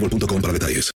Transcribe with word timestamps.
boostmobile.com 0.00 0.40
para 0.40 0.52
detalles. 0.52 0.90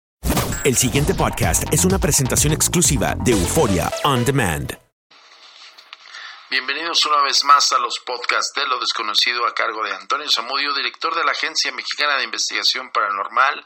El 0.65 0.77
siguiente 0.77 1.15
podcast 1.15 1.65
es 1.73 1.85
una 1.85 1.99
presentación 1.99 2.53
exclusiva 2.53 3.15
de 3.17 3.33
Euforia 3.33 3.91
On 4.05 4.25
Demand. 4.25 4.77
Bienvenidos 6.51 7.05
una 7.07 7.23
vez 7.23 7.45
más 7.45 7.73
a 7.73 7.79
los 7.79 8.01
podcasts 8.01 8.53
de 8.55 8.67
lo 8.67 8.81
desconocido 8.81 9.47
a 9.47 9.55
cargo 9.55 9.85
de 9.85 9.93
Antonio 9.93 10.29
Zamudio, 10.31 10.75
director 10.75 11.15
de 11.15 11.25
la 11.25 11.33
Agencia 11.33 11.71
Mexicana 11.73 12.17
de 12.17 12.25
Investigación 12.25 12.91
Paranormal 12.91 13.65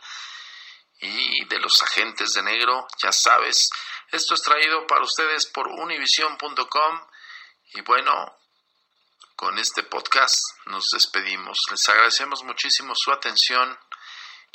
y 1.00 1.44
de 1.46 1.60
los 1.60 1.82
agentes 1.82 2.34
de 2.34 2.42
negro. 2.42 2.86
Ya 3.02 3.12
sabes, 3.12 3.70
esto 4.10 4.34
es 4.34 4.42
traído 4.42 4.86
para 4.86 5.02
ustedes 5.02 5.46
por 5.46 5.68
univision.com 5.68 7.00
y 7.74 7.80
bueno, 7.82 8.36
con 9.36 9.58
este 9.58 9.82
podcast 9.84 10.36
nos 10.66 10.88
despedimos. 10.92 11.58
Les 11.70 11.88
agradecemos 11.88 12.44
muchísimo 12.44 12.94
su 12.94 13.10
atención 13.12 13.78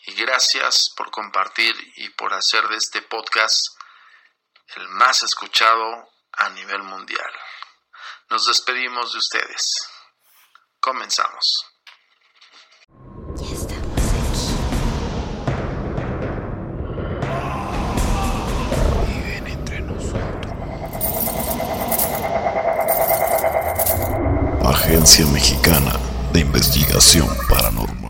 y 0.07 0.13
gracias 0.13 0.90
por 0.95 1.12
compartir 1.12 1.75
y 1.97 2.09
por 2.12 2.34
hacer 2.34 2.68
de 2.69 2.78
este 2.78 3.01
podcast 3.01 3.59
el 4.75 4.88
más 4.90 5.22
escuchado 5.22 6.09
a 6.31 6.50
nivel 6.50 6.81
mundial. 6.84 7.29
Nos 8.29 8.47
despedimos 8.47 9.12
de 9.12 9.19
ustedes. 9.19 9.90
Comenzamos. 10.79 11.66
Viven 19.07 19.47
entre 19.47 19.81
nosotros. 19.81 20.53
Agencia 24.66 25.25
Mexicana 25.28 26.00
de 26.31 26.39
Investigación 26.39 27.28
Paranormal. 27.50 28.06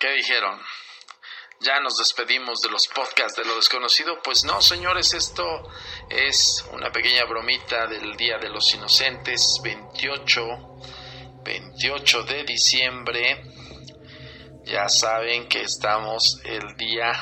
¿Qué 0.00 0.12
dijeron? 0.12 0.58
¿Ya 1.60 1.78
nos 1.80 1.98
despedimos 1.98 2.62
de 2.62 2.70
los 2.70 2.88
podcasts 2.88 3.36
de 3.36 3.44
lo 3.44 3.54
desconocido? 3.56 4.22
Pues 4.22 4.44
no, 4.44 4.62
señores, 4.62 5.12
esto 5.12 5.44
es 6.08 6.64
una 6.72 6.90
pequeña 6.90 7.26
bromita 7.26 7.86
del 7.86 8.16
Día 8.16 8.38
de 8.38 8.48
los 8.48 8.72
Inocentes, 8.72 9.60
28, 9.62 10.40
28 11.44 12.22
de 12.22 12.44
diciembre. 12.44 13.42
Ya 14.64 14.88
saben 14.88 15.46
que 15.48 15.60
estamos 15.60 16.40
el 16.44 16.78
Día 16.78 17.12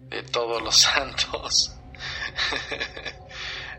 de 0.00 0.24
Todos 0.24 0.60
los 0.60 0.76
Santos. 0.82 1.72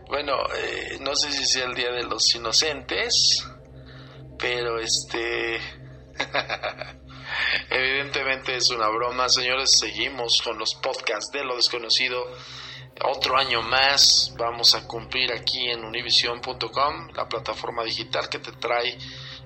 bueno, 0.08 0.36
eh, 0.52 0.98
no 0.98 1.14
sé 1.14 1.30
si 1.30 1.46
sea 1.46 1.66
el 1.66 1.76
Día 1.76 1.92
de 1.92 2.02
los 2.02 2.34
Inocentes, 2.34 3.46
pero 4.36 4.80
este... 4.80 5.60
Evidentemente 7.70 8.56
es 8.56 8.70
una 8.70 8.88
broma, 8.88 9.28
señores. 9.28 9.78
Seguimos 9.78 10.40
con 10.42 10.58
los 10.58 10.74
podcasts 10.74 11.30
de 11.32 11.44
lo 11.44 11.56
desconocido. 11.56 12.24
Otro 13.04 13.36
año 13.36 13.60
más 13.62 14.32
vamos 14.38 14.74
a 14.74 14.86
cumplir 14.86 15.32
aquí 15.32 15.68
en 15.68 15.84
univision.com, 15.84 17.08
la 17.14 17.28
plataforma 17.28 17.84
digital 17.84 18.28
que 18.30 18.38
te 18.38 18.52
trae 18.52 18.96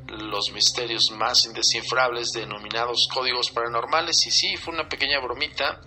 los 0.06 0.52
misterios 0.52 1.10
más 1.10 1.44
indescifrables 1.46 2.32
denominados 2.32 3.08
códigos 3.12 3.50
paranormales. 3.50 4.26
Y 4.26 4.30
sí, 4.30 4.56
fue 4.56 4.74
una 4.74 4.88
pequeña 4.88 5.18
bromita. 5.20 5.80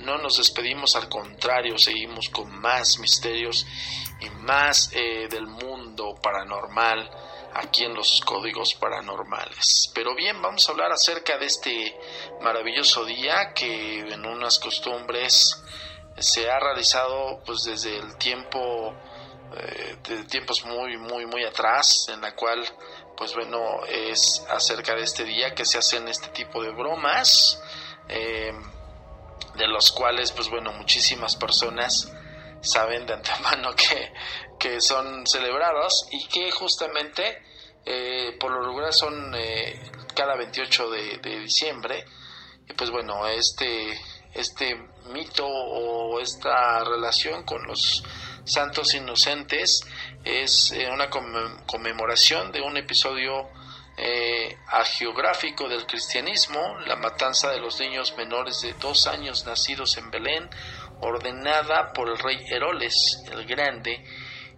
No 0.00 0.18
nos 0.18 0.38
despedimos, 0.38 0.96
al 0.96 1.08
contrario, 1.08 1.78
seguimos 1.78 2.28
con 2.28 2.50
más 2.60 2.98
misterios 2.98 3.66
y 4.20 4.28
más 4.30 4.90
eh, 4.92 5.28
del 5.30 5.46
mundo 5.46 6.14
paranormal 6.22 7.08
aquí 7.58 7.84
en 7.84 7.94
los 7.94 8.20
códigos 8.24 8.74
paranormales. 8.74 9.90
Pero 9.94 10.14
bien, 10.14 10.40
vamos 10.42 10.68
a 10.68 10.72
hablar 10.72 10.92
acerca 10.92 11.38
de 11.38 11.46
este 11.46 11.98
maravilloso 12.40 13.04
día 13.04 13.52
que 13.54 14.00
en 14.00 14.26
unas 14.26 14.58
costumbres 14.58 15.62
se 16.18 16.50
ha 16.50 16.58
realizado 16.58 17.40
pues 17.44 17.64
desde 17.64 17.98
el 17.98 18.16
tiempo 18.16 18.94
eh, 19.54 19.96
de 20.08 20.24
tiempos 20.24 20.64
muy 20.64 20.96
muy 20.96 21.26
muy 21.26 21.44
atrás 21.44 22.06
en 22.08 22.20
la 22.20 22.34
cual 22.34 22.64
pues 23.16 23.34
bueno 23.34 23.84
es 23.86 24.42
acerca 24.48 24.94
de 24.94 25.02
este 25.02 25.24
día 25.24 25.54
que 25.54 25.64
se 25.64 25.78
hacen 25.78 26.08
este 26.08 26.28
tipo 26.28 26.62
de 26.62 26.70
bromas 26.70 27.62
eh, 28.08 28.50
de 29.54 29.68
los 29.68 29.92
cuales 29.92 30.32
pues 30.32 30.48
bueno 30.48 30.72
muchísimas 30.72 31.36
personas 31.36 32.10
saben 32.60 33.06
de 33.06 33.14
antemano 33.14 33.74
que, 33.76 34.12
que 34.58 34.80
son 34.80 35.26
celebrados 35.26 36.08
y 36.10 36.26
que 36.28 36.50
justamente 36.50 37.42
eh, 37.84 38.36
por 38.40 38.50
lo 38.50 38.62
regular 38.62 38.92
son 38.92 39.34
eh, 39.34 39.80
cada 40.14 40.36
28 40.36 40.90
de, 40.90 41.40
diciembre. 41.40 42.04
Y 42.68 42.72
pues 42.72 42.90
bueno 42.90 43.28
este 43.28 43.96
este 44.34 44.76
mito 45.12 45.46
o 45.46 46.20
esta 46.20 46.84
relación 46.84 47.44
con 47.44 47.62
los 47.66 48.02
santos 48.44 48.94
inocentes 48.94 49.82
es 50.24 50.72
eh, 50.72 50.88
una 50.90 51.08
conmemoración 51.08 52.52
de 52.52 52.60
un 52.60 52.76
episodio 52.76 53.48
eh, 53.96 54.56
del 55.68 55.86
cristianismo, 55.86 56.78
la 56.86 56.96
matanza 56.96 57.50
de 57.50 57.60
los 57.60 57.80
niños 57.80 58.14
menores 58.16 58.60
de 58.60 58.74
dos 58.74 59.06
años 59.06 59.46
nacidos 59.46 59.96
en 59.96 60.10
Belén, 60.10 60.50
ordenada 61.00 61.92
por 61.92 62.08
el 62.08 62.18
rey 62.18 62.38
Heroles 62.50 63.22
el 63.30 63.44
Grande 63.46 64.04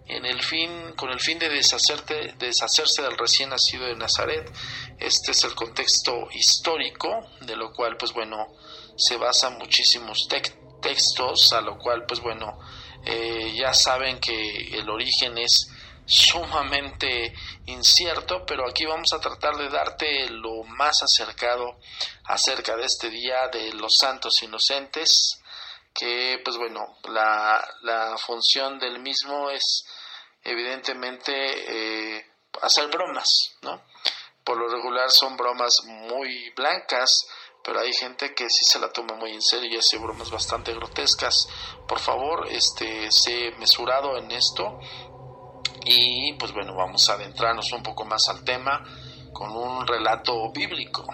en 0.09 0.25
el 0.25 0.41
fin, 0.41 0.93
con 0.95 1.11
el 1.11 1.19
fin 1.19 1.37
de 1.37 1.49
deshacerte, 1.49 2.33
deshacerse 2.39 3.03
del 3.03 3.15
recién 3.15 3.49
nacido 3.49 3.85
de 3.85 3.95
Nazaret. 3.95 4.51
Este 4.97 5.31
es 5.31 5.43
el 5.43 5.53
contexto 5.53 6.27
histórico, 6.33 7.29
de 7.41 7.55
lo 7.55 7.71
cual, 7.71 7.95
pues 7.95 8.11
bueno, 8.11 8.47
se 8.97 9.17
basan 9.17 9.59
muchísimos 9.59 10.27
textos, 10.81 11.53
a 11.53 11.61
lo 11.61 11.77
cual, 11.77 12.05
pues 12.07 12.21
bueno, 12.21 12.57
eh, 13.05 13.53
ya 13.55 13.71
saben 13.73 14.19
que 14.19 14.79
el 14.79 14.89
origen 14.89 15.37
es 15.37 15.69
sumamente 16.07 17.35
incierto, 17.67 18.43
pero 18.47 18.67
aquí 18.67 18.85
vamos 18.85 19.13
a 19.13 19.19
tratar 19.19 19.57
de 19.57 19.69
darte 19.69 20.27
lo 20.31 20.63
más 20.63 21.03
acercado 21.03 21.77
acerca 22.23 22.75
de 22.75 22.85
este 22.85 23.11
día 23.11 23.47
de 23.49 23.73
los 23.73 23.95
santos 23.95 24.41
inocentes, 24.41 25.38
que 25.93 26.41
pues 26.43 26.57
bueno, 26.57 26.97
la, 27.09 27.65
la 27.81 28.17
función 28.17 28.79
del 28.79 28.99
mismo 28.99 29.49
es 29.49 29.85
evidentemente 30.43 31.33
eh, 32.17 32.25
hacer 32.61 32.87
bromas, 32.87 33.57
¿no? 33.61 33.81
Por 34.43 34.57
lo 34.57 34.67
regular 34.67 35.11
son 35.11 35.37
bromas 35.37 35.83
muy 35.85 36.49
blancas, 36.55 37.27
pero 37.63 37.81
hay 37.81 37.93
gente 37.93 38.33
que 38.33 38.49
sí 38.49 38.65
se 38.65 38.79
la 38.79 38.91
toma 38.91 39.15
muy 39.15 39.31
en 39.31 39.41
serio 39.41 39.69
y 39.69 39.77
hace 39.77 39.97
bromas 39.97 40.31
bastante 40.31 40.73
grotescas. 40.73 41.47
Por 41.87 41.99
favor, 41.99 42.47
este, 42.49 43.11
sé 43.11 43.51
mesurado 43.59 44.17
en 44.17 44.31
esto 44.31 44.79
y 45.85 46.33
pues 46.33 46.51
bueno, 46.53 46.75
vamos 46.75 47.09
a 47.09 47.13
adentrarnos 47.13 47.71
un 47.71 47.83
poco 47.83 48.05
más 48.05 48.27
al 48.29 48.43
tema 48.43 48.83
con 49.39 49.55
un 49.55 49.87
relato 49.87 50.51
bíblico. 50.51 51.05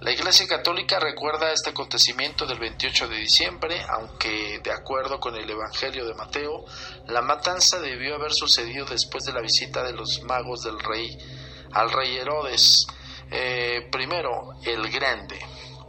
La 0.00 0.10
Iglesia 0.10 0.44
Católica 0.48 0.98
recuerda 0.98 1.52
este 1.52 1.70
acontecimiento 1.70 2.46
del 2.46 2.58
28 2.58 3.06
de 3.06 3.16
diciembre, 3.16 3.80
aunque 3.88 4.58
de 4.58 4.72
acuerdo 4.72 5.20
con 5.20 5.36
el 5.36 5.48
Evangelio 5.48 6.04
de 6.04 6.14
Mateo, 6.14 6.64
la 7.06 7.22
matanza 7.22 7.78
debió 7.78 8.16
haber 8.16 8.32
sucedido 8.32 8.86
después 8.86 9.22
de 9.22 9.32
la 9.32 9.40
visita 9.40 9.84
de 9.84 9.92
los 9.92 10.20
magos 10.24 10.64
del 10.64 10.80
rey 10.80 11.16
al 11.74 11.92
rey 11.92 12.16
Herodes. 12.16 12.88
Eh, 13.30 13.86
primero, 13.88 14.54
el 14.64 14.90
Grande, 14.90 15.38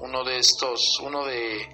uno 0.02 0.24
de 0.24 0.38
estos, 0.38 1.00
uno 1.02 1.26
de 1.26 1.68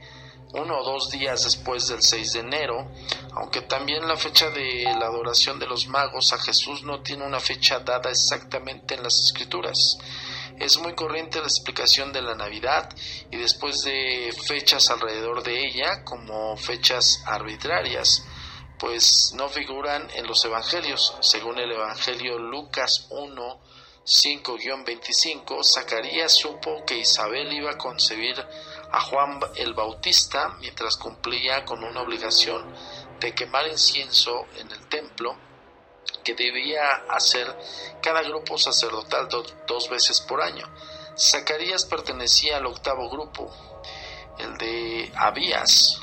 uno 0.53 0.79
o 0.79 0.83
dos 0.83 1.09
días 1.09 1.43
después 1.43 1.87
del 1.87 2.01
6 2.01 2.33
de 2.33 2.39
enero, 2.39 2.91
aunque 3.33 3.61
también 3.61 4.07
la 4.07 4.17
fecha 4.17 4.49
de 4.49 4.83
la 4.99 5.07
adoración 5.07 5.59
de 5.59 5.67
los 5.67 5.87
magos 5.87 6.33
a 6.33 6.39
Jesús 6.39 6.83
no 6.83 7.01
tiene 7.01 7.25
una 7.25 7.39
fecha 7.39 7.79
dada 7.79 8.09
exactamente 8.09 8.95
en 8.95 9.03
las 9.03 9.17
escrituras. 9.19 9.97
Es 10.59 10.77
muy 10.77 10.93
corriente 10.93 11.39
la 11.39 11.47
explicación 11.47 12.13
de 12.13 12.21
la 12.21 12.35
Navidad 12.35 12.89
y 13.31 13.37
después 13.37 13.81
de 13.81 14.31
fechas 14.45 14.89
alrededor 14.91 15.41
de 15.43 15.67
ella 15.67 16.03
como 16.03 16.55
fechas 16.57 17.23
arbitrarias, 17.25 18.23
pues 18.77 19.33
no 19.35 19.49
figuran 19.49 20.07
en 20.15 20.27
los 20.27 20.43
evangelios. 20.45 21.15
Según 21.21 21.59
el 21.59 21.71
Evangelio 21.71 22.37
Lucas 22.37 23.07
1, 23.09 23.59
5-25, 24.11 25.63
Zacarías 25.63 26.33
supo 26.33 26.83
que 26.85 26.97
Isabel 26.97 27.53
iba 27.53 27.71
a 27.71 27.77
concebir 27.77 28.35
a 28.91 28.99
Juan 28.99 29.39
el 29.55 29.73
Bautista 29.73 30.57
mientras 30.59 30.97
cumplía 30.97 31.63
con 31.63 31.81
una 31.81 32.01
obligación 32.01 32.75
de 33.21 33.33
quemar 33.33 33.67
incienso 33.67 34.47
en 34.57 34.69
el 34.69 34.85
templo 34.89 35.37
que 36.25 36.35
debía 36.35 37.05
hacer 37.09 37.47
cada 38.01 38.21
grupo 38.23 38.57
sacerdotal 38.57 39.29
dos 39.65 39.89
veces 39.89 40.19
por 40.19 40.41
año. 40.41 40.67
Zacarías 41.17 41.85
pertenecía 41.85 42.57
al 42.57 42.65
octavo 42.65 43.09
grupo, 43.09 43.49
el 44.39 44.57
de 44.57 45.09
Abías, 45.15 46.01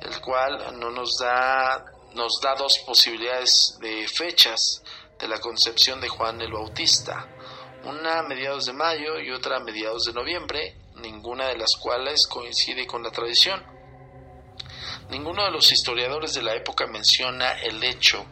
el 0.00 0.20
cual 0.22 0.78
no 0.78 0.90
nos 0.90 1.18
da, 1.18 1.84
nos 2.14 2.40
da 2.40 2.54
dos 2.54 2.78
posibilidades 2.78 3.76
de 3.80 4.08
fechas 4.08 4.82
de 5.18 5.28
la 5.28 5.38
concepción 5.38 6.00
de 6.00 6.08
Juan 6.08 6.40
el 6.40 6.52
Bautista, 6.52 7.28
una 7.84 8.20
a 8.20 8.22
mediados 8.22 8.66
de 8.66 8.72
mayo 8.72 9.18
y 9.18 9.30
otra 9.30 9.56
a 9.56 9.60
mediados 9.60 10.04
de 10.04 10.12
noviembre, 10.12 10.76
ninguna 10.96 11.48
de 11.48 11.56
las 11.56 11.76
cuales 11.76 12.26
coincide 12.26 12.86
con 12.86 13.02
la 13.02 13.10
tradición. 13.10 13.62
Ninguno 15.10 15.44
de 15.44 15.50
los 15.50 15.70
historiadores 15.72 16.34
de 16.34 16.42
la 16.42 16.54
época 16.54 16.86
menciona 16.86 17.52
el 17.60 17.82
hecho. 17.82 18.24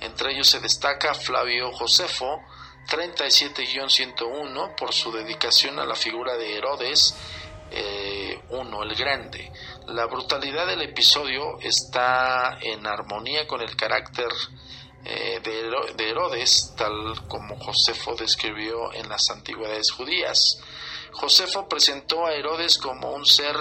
Entre 0.00 0.32
ellos 0.32 0.48
se 0.48 0.60
destaca 0.60 1.14
Flavio 1.14 1.72
Josefo, 1.72 2.40
37-101, 2.88 4.74
por 4.76 4.92
su 4.92 5.12
dedicación 5.12 5.78
a 5.78 5.86
la 5.86 5.94
figura 5.94 6.36
de 6.36 6.56
Herodes 6.56 7.14
I 7.70 7.76
eh, 7.78 8.40
el 8.50 8.94
Grande. 8.94 9.52
La 9.88 10.06
brutalidad 10.06 10.66
del 10.66 10.82
episodio 10.82 11.58
está 11.60 12.58
en 12.60 12.86
armonía 12.86 13.46
con 13.46 13.60
el 13.60 13.74
carácter 13.76 14.28
eh, 15.08 15.40
de 15.40 16.10
Herodes, 16.10 16.74
tal 16.76 17.28
como 17.28 17.56
Josefo 17.60 18.16
describió 18.16 18.92
en 18.92 19.08
las 19.08 19.30
antigüedades 19.30 19.92
judías. 19.92 20.58
Josefo 21.12 21.68
presentó 21.68 22.26
a 22.26 22.34
Herodes 22.34 22.76
como 22.76 23.12
un 23.12 23.24
ser 23.24 23.56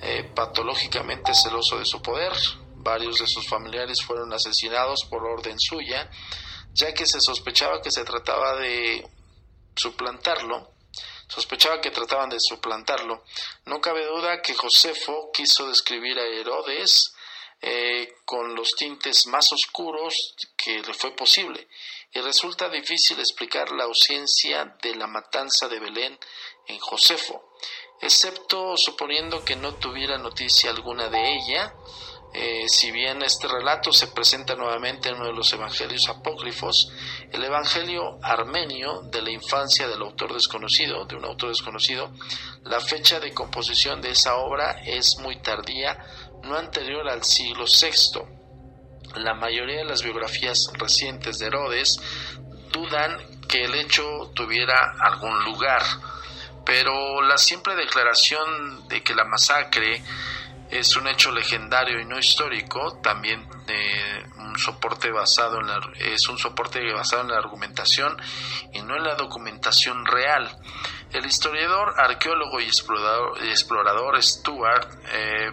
eh, 0.00 0.30
patológicamente 0.32 1.34
celoso 1.34 1.78
de 1.78 1.84
su 1.84 2.00
poder. 2.00 2.32
Varios 2.76 3.18
de 3.18 3.26
sus 3.26 3.48
familiares 3.48 4.00
fueron 4.00 4.32
asesinados 4.32 5.04
por 5.06 5.24
orden 5.24 5.58
suya, 5.58 6.08
ya 6.72 6.94
que 6.94 7.04
se 7.04 7.20
sospechaba 7.20 7.82
que 7.82 7.90
se 7.90 8.04
trataba 8.04 8.54
de 8.56 9.04
suplantarlo. 9.74 10.70
Sospechaba 11.26 11.80
que 11.80 11.90
trataban 11.90 12.30
de 12.30 12.38
suplantarlo. 12.38 13.24
No 13.64 13.80
cabe 13.80 14.06
duda 14.06 14.40
que 14.40 14.54
Josefo 14.54 15.30
quiso 15.32 15.66
describir 15.66 16.16
a 16.16 16.26
Herodes 16.26 17.15
eh, 17.60 18.14
con 18.24 18.54
los 18.54 18.74
tintes 18.76 19.26
más 19.26 19.52
oscuros 19.52 20.34
que 20.56 20.80
le 20.80 20.94
fue 20.94 21.12
posible, 21.12 21.68
y 22.12 22.20
resulta 22.20 22.68
difícil 22.68 23.18
explicar 23.18 23.70
la 23.72 23.84
ausencia 23.84 24.76
de 24.82 24.94
la 24.94 25.06
matanza 25.06 25.68
de 25.68 25.80
Belén 25.80 26.18
en 26.66 26.78
Josefo, 26.78 27.54
excepto 28.00 28.76
suponiendo 28.76 29.44
que 29.44 29.56
no 29.56 29.74
tuviera 29.74 30.18
noticia 30.18 30.70
alguna 30.70 31.08
de 31.08 31.36
ella, 31.36 31.74
eh, 32.38 32.68
si 32.68 32.90
bien 32.90 33.22
este 33.22 33.48
relato 33.48 33.92
se 33.92 34.08
presenta 34.08 34.54
nuevamente 34.56 35.08
en 35.08 35.14
uno 35.14 35.28
de 35.28 35.32
los 35.32 35.50
evangelios 35.54 36.06
apócrifos, 36.10 36.92
el 37.32 37.42
evangelio 37.42 38.18
armenio 38.22 39.00
de 39.04 39.22
la 39.22 39.30
infancia 39.30 39.88
del 39.88 40.02
autor 40.02 40.34
desconocido, 40.34 41.06
de 41.06 41.16
un 41.16 41.24
autor 41.24 41.48
desconocido, 41.48 42.12
la 42.64 42.80
fecha 42.80 43.20
de 43.20 43.32
composición 43.32 44.02
de 44.02 44.10
esa 44.10 44.36
obra 44.36 44.82
es 44.84 45.16
muy 45.18 45.36
tardía, 45.36 45.96
no 46.46 46.56
anterior 46.56 47.08
al 47.08 47.24
siglo 47.24 47.64
VI. 47.64 48.20
La 49.16 49.34
mayoría 49.34 49.78
de 49.78 49.84
las 49.84 50.02
biografías 50.02 50.70
recientes 50.74 51.38
de 51.38 51.46
Herodes 51.46 51.98
dudan 52.72 53.16
que 53.48 53.64
el 53.64 53.74
hecho 53.74 54.30
tuviera 54.34 54.94
algún 55.00 55.44
lugar 55.44 55.82
pero 56.66 57.22
la 57.22 57.38
simple 57.38 57.76
declaración 57.76 58.88
de 58.88 59.00
que 59.00 59.14
la 59.14 59.24
masacre 59.24 60.02
es 60.68 60.96
un 60.96 61.06
hecho 61.06 61.30
legendario 61.30 62.00
y 62.00 62.04
no 62.04 62.18
histórico, 62.18 62.98
también 63.00 63.48
eh, 63.68 64.24
un 64.38 64.58
soporte 64.58 65.12
basado 65.12 65.60
en 65.60 65.68
la, 65.68 65.78
es 66.00 66.28
un 66.28 66.36
soporte 66.38 66.80
basado 66.92 67.22
en 67.22 67.28
la 67.28 67.38
argumentación 67.38 68.20
y 68.72 68.82
no 68.82 68.96
en 68.96 69.04
la 69.04 69.14
documentación 69.14 70.04
real. 70.04 70.50
El 71.16 71.24
historiador, 71.24 71.94
arqueólogo 71.98 72.60
y 72.60 72.66
explorador, 72.66 74.22
Stuart 74.22 74.86
eh, 75.10 75.50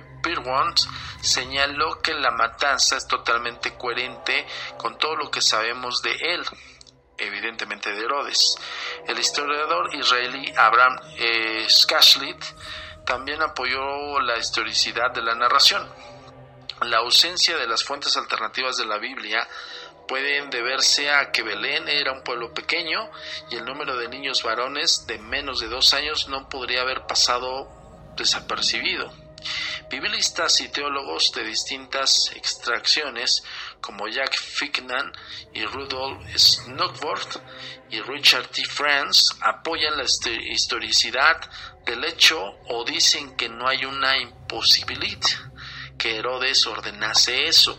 señaló 1.22 2.02
que 2.02 2.14
la 2.14 2.32
matanza 2.32 2.98
es 2.98 3.08
totalmente 3.08 3.78
coherente 3.78 4.46
con 4.78 4.98
todo 4.98 5.16
lo 5.16 5.32
que 5.32 5.42
sabemos 5.42 6.02
de 6.02 6.12
él 6.20 6.44
evidentemente 7.18 7.94
de 7.94 8.04
Herodes. 8.04 8.58
El 9.08 9.18
historiador 9.18 9.96
israelí 9.96 10.52
Abraham 10.58 11.00
eh, 11.16 11.66
también 13.06 13.42
apoyó 13.42 14.20
la 14.20 14.38
historicidad 14.38 15.12
de 15.12 15.22
la 15.22 15.34
narración. 15.34 15.88
La 16.82 16.98
ausencia 16.98 17.56
de 17.56 17.68
las 17.68 17.86
fuentes 17.86 18.18
alternativas 18.18 18.76
de 18.76 18.86
la 18.86 18.98
Biblia 18.98 19.48
pueden 20.08 20.50
deberse 20.50 21.10
a 21.12 21.32
que 21.32 21.44
Belén 21.44 21.88
era 21.88 22.12
un 22.12 22.24
pueblo 22.24 22.54
pequeño 22.54 23.10
y 23.50 23.56
el 23.56 23.66
número 23.66 23.98
de 23.98 24.10
niños 24.10 24.44
varones 24.44 25.06
de 25.08 25.18
menos 25.18 25.60
de 25.60 25.68
dos 25.68 25.94
años 25.94 26.28
no 26.28 26.50
podría 26.50 26.82
haber 26.82 27.06
pasado 27.06 27.70
desapercibido. 28.16 29.12
Biblistas 29.90 30.62
y 30.62 30.70
teólogos 30.70 31.32
de 31.34 31.44
distintas 31.44 32.32
extracciones 32.36 33.44
como 33.82 34.08
Jack 34.08 34.38
Ficknan 34.38 35.12
y 35.54 35.66
Rudolf 35.66 36.26
Snuckworth 36.36 37.42
y 37.90 38.00
Richard 38.02 38.48
T. 38.48 38.64
France 38.66 39.36
apoyan 39.42 39.98
la 39.98 40.04
historicidad 40.04 41.42
del 41.86 42.06
hecho 42.06 42.42
o 42.68 42.86
dicen 42.86 43.36
que 43.36 43.50
no 43.50 43.68
hay 43.68 43.86
una 43.86 44.18
imposibilidad 44.18 45.20
que 45.98 46.18
Herodes 46.18 46.66
ordenase 46.66 47.48
eso. 47.48 47.78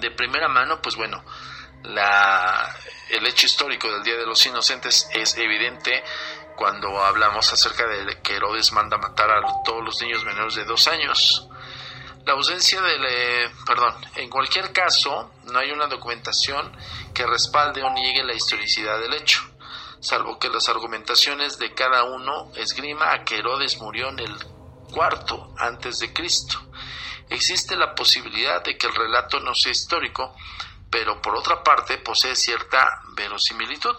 De 0.00 0.10
primera 0.10 0.48
mano, 0.48 0.80
pues 0.80 0.96
bueno, 0.96 1.24
la, 1.84 2.74
el 3.10 3.26
hecho 3.26 3.46
histórico 3.46 3.90
del 3.90 4.02
Día 4.02 4.16
de 4.16 4.26
los 4.26 4.44
Inocentes 4.46 5.08
es 5.12 5.36
evidente 5.36 6.02
cuando 6.56 7.02
hablamos 7.02 7.52
acerca 7.52 7.86
de 7.86 8.20
que 8.20 8.34
Herodes 8.36 8.72
manda 8.72 8.98
matar 8.98 9.30
a 9.30 9.62
todos 9.64 9.84
los 9.84 10.02
niños 10.02 10.24
menores 10.24 10.56
de 10.56 10.64
dos 10.64 10.88
años. 10.88 11.48
La 12.26 12.34
ausencia 12.34 12.82
de, 12.82 13.50
perdón, 13.64 13.94
en 14.16 14.28
cualquier 14.28 14.72
caso, 14.72 15.32
no 15.44 15.58
hay 15.60 15.70
una 15.70 15.86
documentación 15.86 16.76
que 17.14 17.26
respalde 17.26 17.82
o 17.82 17.90
niegue 17.90 18.22
la 18.24 18.34
historicidad 18.34 18.98
del 19.00 19.14
hecho, 19.14 19.40
salvo 20.00 20.38
que 20.38 20.50
las 20.50 20.68
argumentaciones 20.68 21.58
de 21.58 21.72
cada 21.72 22.04
uno 22.04 22.52
esgrima 22.56 23.12
a 23.12 23.24
que 23.24 23.36
Herodes 23.36 23.80
murió 23.80 24.08
en 24.08 24.18
el 24.18 24.36
cuarto 24.92 25.54
antes 25.56 26.00
de 26.00 26.12
Cristo. 26.12 26.58
Existe 27.30 27.76
la 27.76 27.94
posibilidad 27.94 28.62
de 28.62 28.76
que 28.76 28.86
el 28.86 28.94
relato 28.94 29.40
no 29.40 29.54
sea 29.54 29.72
histórico, 29.72 30.34
pero 30.90 31.20
por 31.20 31.36
otra 31.36 31.62
parte 31.62 31.98
posee 31.98 32.34
cierta 32.34 33.02
verosimilitud, 33.14 33.96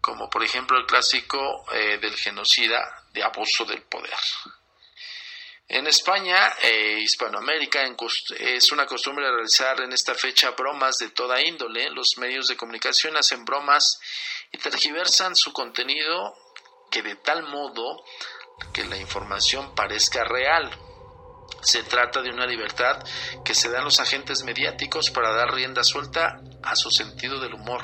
como 0.00 0.28
por 0.28 0.42
ejemplo 0.42 0.78
el 0.78 0.86
clásico 0.86 1.64
eh, 1.72 1.98
del 1.98 2.16
genocida 2.16 3.04
de 3.12 3.22
abuso 3.22 3.64
del 3.64 3.82
poder. 3.82 4.18
En 5.68 5.86
España 5.86 6.52
e 6.60 7.00
Hispanoamérica 7.00 7.80
es 8.38 8.72
una 8.72 8.84
costumbre 8.84 9.30
realizar 9.30 9.80
en 9.80 9.92
esta 9.94 10.14
fecha 10.14 10.50
bromas 10.50 10.98
de 10.98 11.08
toda 11.10 11.40
índole. 11.40 11.88
Los 11.90 12.18
medios 12.18 12.48
de 12.48 12.58
comunicación 12.58 13.16
hacen 13.16 13.46
bromas 13.46 13.98
y 14.50 14.58
tergiversan 14.58 15.34
su 15.34 15.50
contenido 15.54 16.36
que 16.90 17.00
de 17.00 17.14
tal 17.16 17.44
modo 17.44 18.04
que 18.74 18.84
la 18.84 18.98
información 18.98 19.74
parezca 19.74 20.24
real. 20.24 20.70
Se 21.62 21.82
trata 21.84 22.20
de 22.20 22.30
una 22.30 22.46
libertad 22.46 23.02
que 23.44 23.54
se 23.54 23.70
dan 23.70 23.84
los 23.84 24.00
agentes 24.00 24.42
mediáticos 24.44 25.10
para 25.10 25.32
dar 25.32 25.54
rienda 25.54 25.84
suelta 25.84 26.40
a 26.62 26.76
su 26.76 26.90
sentido 26.90 27.40
del 27.40 27.54
humor, 27.54 27.82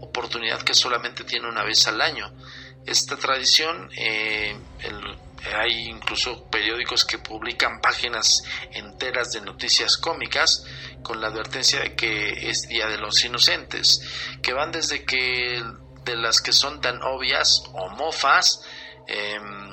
oportunidad 0.00 0.62
que 0.62 0.74
solamente 0.74 1.24
tiene 1.24 1.48
una 1.48 1.64
vez 1.64 1.86
al 1.88 2.00
año. 2.00 2.32
Esta 2.86 3.16
tradición, 3.16 3.90
eh, 3.96 4.56
hay 5.54 5.88
incluso 5.88 6.44
periódicos 6.50 7.04
que 7.04 7.18
publican 7.18 7.80
páginas 7.80 8.42
enteras 8.72 9.32
de 9.32 9.40
noticias 9.40 9.96
cómicas 9.96 10.64
con 11.02 11.20
la 11.20 11.28
advertencia 11.28 11.80
de 11.80 11.94
que 11.94 12.48
es 12.48 12.62
Día 12.68 12.86
de 12.86 12.98
los 12.98 13.24
Inocentes, 13.24 14.00
que 14.42 14.52
van 14.52 14.72
desde 14.72 15.04
que 15.04 15.62
de 16.04 16.16
las 16.16 16.40
que 16.40 16.52
son 16.52 16.80
tan 16.80 17.02
obvias 17.02 17.64
o 17.72 17.90
mofas, 17.90 18.62
em, 19.06 19.68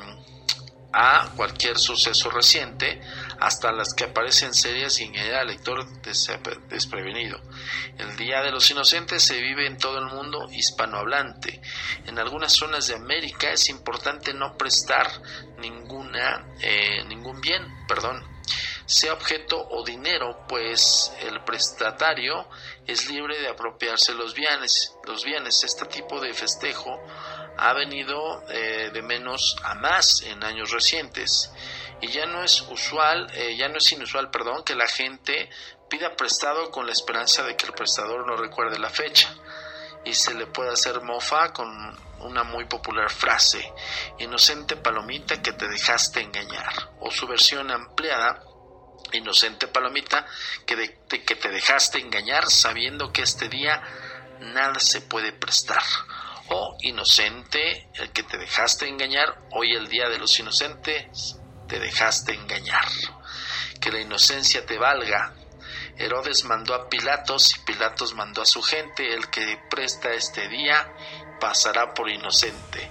a 0.91 1.29
cualquier 1.35 1.77
suceso 1.77 2.29
reciente, 2.29 3.01
hasta 3.39 3.71
las 3.71 3.93
que 3.93 4.05
aparecen 4.05 4.53
serias 4.53 4.99
y 4.99 5.05
engañar 5.05 5.41
al 5.41 5.47
lector 5.47 5.85
desprevenido. 6.69 7.39
El 7.97 8.15
Día 8.15 8.41
de 8.41 8.51
los 8.51 8.69
Inocentes 8.69 9.23
se 9.23 9.41
vive 9.41 9.67
en 9.67 9.77
todo 9.77 9.99
el 9.99 10.05
mundo 10.05 10.47
hispanohablante. 10.51 11.61
En 12.05 12.19
algunas 12.19 12.53
zonas 12.53 12.87
de 12.87 12.95
América 12.95 13.51
es 13.51 13.69
importante 13.69 14.33
no 14.33 14.57
prestar 14.57 15.07
ninguna, 15.59 16.45
eh, 16.61 17.03
ningún 17.05 17.41
bien, 17.41 17.63
perdón, 17.87 18.23
sea 18.85 19.13
objeto 19.13 19.57
o 19.71 19.83
dinero, 19.83 20.45
pues 20.47 21.11
el 21.21 21.43
prestatario 21.43 22.47
es 22.85 23.09
libre 23.09 23.39
de 23.39 23.49
apropiarse 23.49 24.13
los 24.13 24.35
bienes. 24.35 24.93
Los 25.05 25.23
bienes, 25.23 25.63
este 25.63 25.85
tipo 25.85 26.19
de 26.21 26.33
festejo 26.33 26.99
ha 27.57 27.73
venido 27.73 28.43
eh, 28.49 28.91
de 28.93 29.01
menos 29.01 29.55
a 29.63 29.75
más 29.75 30.21
en 30.21 30.43
años 30.43 30.71
recientes. 30.71 31.51
Y 32.01 32.07
ya 32.07 32.25
no 32.25 32.43
es 32.43 32.61
usual, 32.61 33.27
eh, 33.33 33.55
ya 33.57 33.69
no 33.69 33.77
es 33.77 33.91
inusual, 33.91 34.29
perdón, 34.29 34.63
que 34.63 34.75
la 34.75 34.87
gente 34.87 35.49
pida 35.89 36.15
prestado 36.15 36.71
con 36.71 36.85
la 36.85 36.91
esperanza 36.91 37.43
de 37.43 37.55
que 37.55 37.65
el 37.65 37.73
prestador 37.73 38.25
no 38.25 38.35
recuerde 38.35 38.79
la 38.79 38.89
fecha 38.89 39.33
y 40.03 40.13
se 40.13 40.33
le 40.33 40.47
puede 40.47 40.71
hacer 40.71 41.01
mofa 41.01 41.51
con 41.51 41.67
una 42.19 42.43
muy 42.43 42.65
popular 42.65 43.09
frase, 43.09 43.71
inocente 44.19 44.75
palomita 44.75 45.41
que 45.41 45.53
te 45.53 45.67
dejaste 45.67 46.21
engañar, 46.21 46.91
o 46.99 47.11
su 47.11 47.27
versión 47.27 47.71
ampliada, 47.71 48.41
inocente 49.11 49.67
palomita 49.67 50.25
que, 50.65 50.97
que 51.07 51.35
te 51.35 51.49
dejaste 51.49 51.99
engañar 51.99 52.49
sabiendo 52.49 53.11
que 53.11 53.21
este 53.21 53.47
día 53.47 53.81
nada 54.39 54.79
se 54.79 55.01
puede 55.01 55.31
prestar 55.31 55.83
o 56.49 56.77
inocente, 56.81 57.87
el 57.95 58.11
que 58.11 58.23
te 58.23 58.37
dejaste 58.37 58.87
engañar, 58.87 59.39
hoy 59.51 59.73
el 59.73 59.87
día 59.87 60.09
de 60.09 60.19
los 60.19 60.39
inocentes, 60.39 61.37
te 61.67 61.79
dejaste 61.79 62.33
engañar. 62.33 62.85
Que 63.79 63.91
la 63.91 64.01
inocencia 64.01 64.65
te 64.65 64.77
valga. 64.77 65.33
Herodes 65.97 66.43
mandó 66.43 66.75
a 66.75 66.89
Pilatos 66.89 67.55
y 67.55 67.59
Pilatos 67.59 68.13
mandó 68.13 68.41
a 68.41 68.45
su 68.45 68.61
gente, 68.61 69.13
el 69.13 69.29
que 69.29 69.57
presta 69.69 70.13
este 70.13 70.47
día 70.49 70.93
pasará 71.39 71.93
por 71.93 72.09
inocente. 72.09 72.89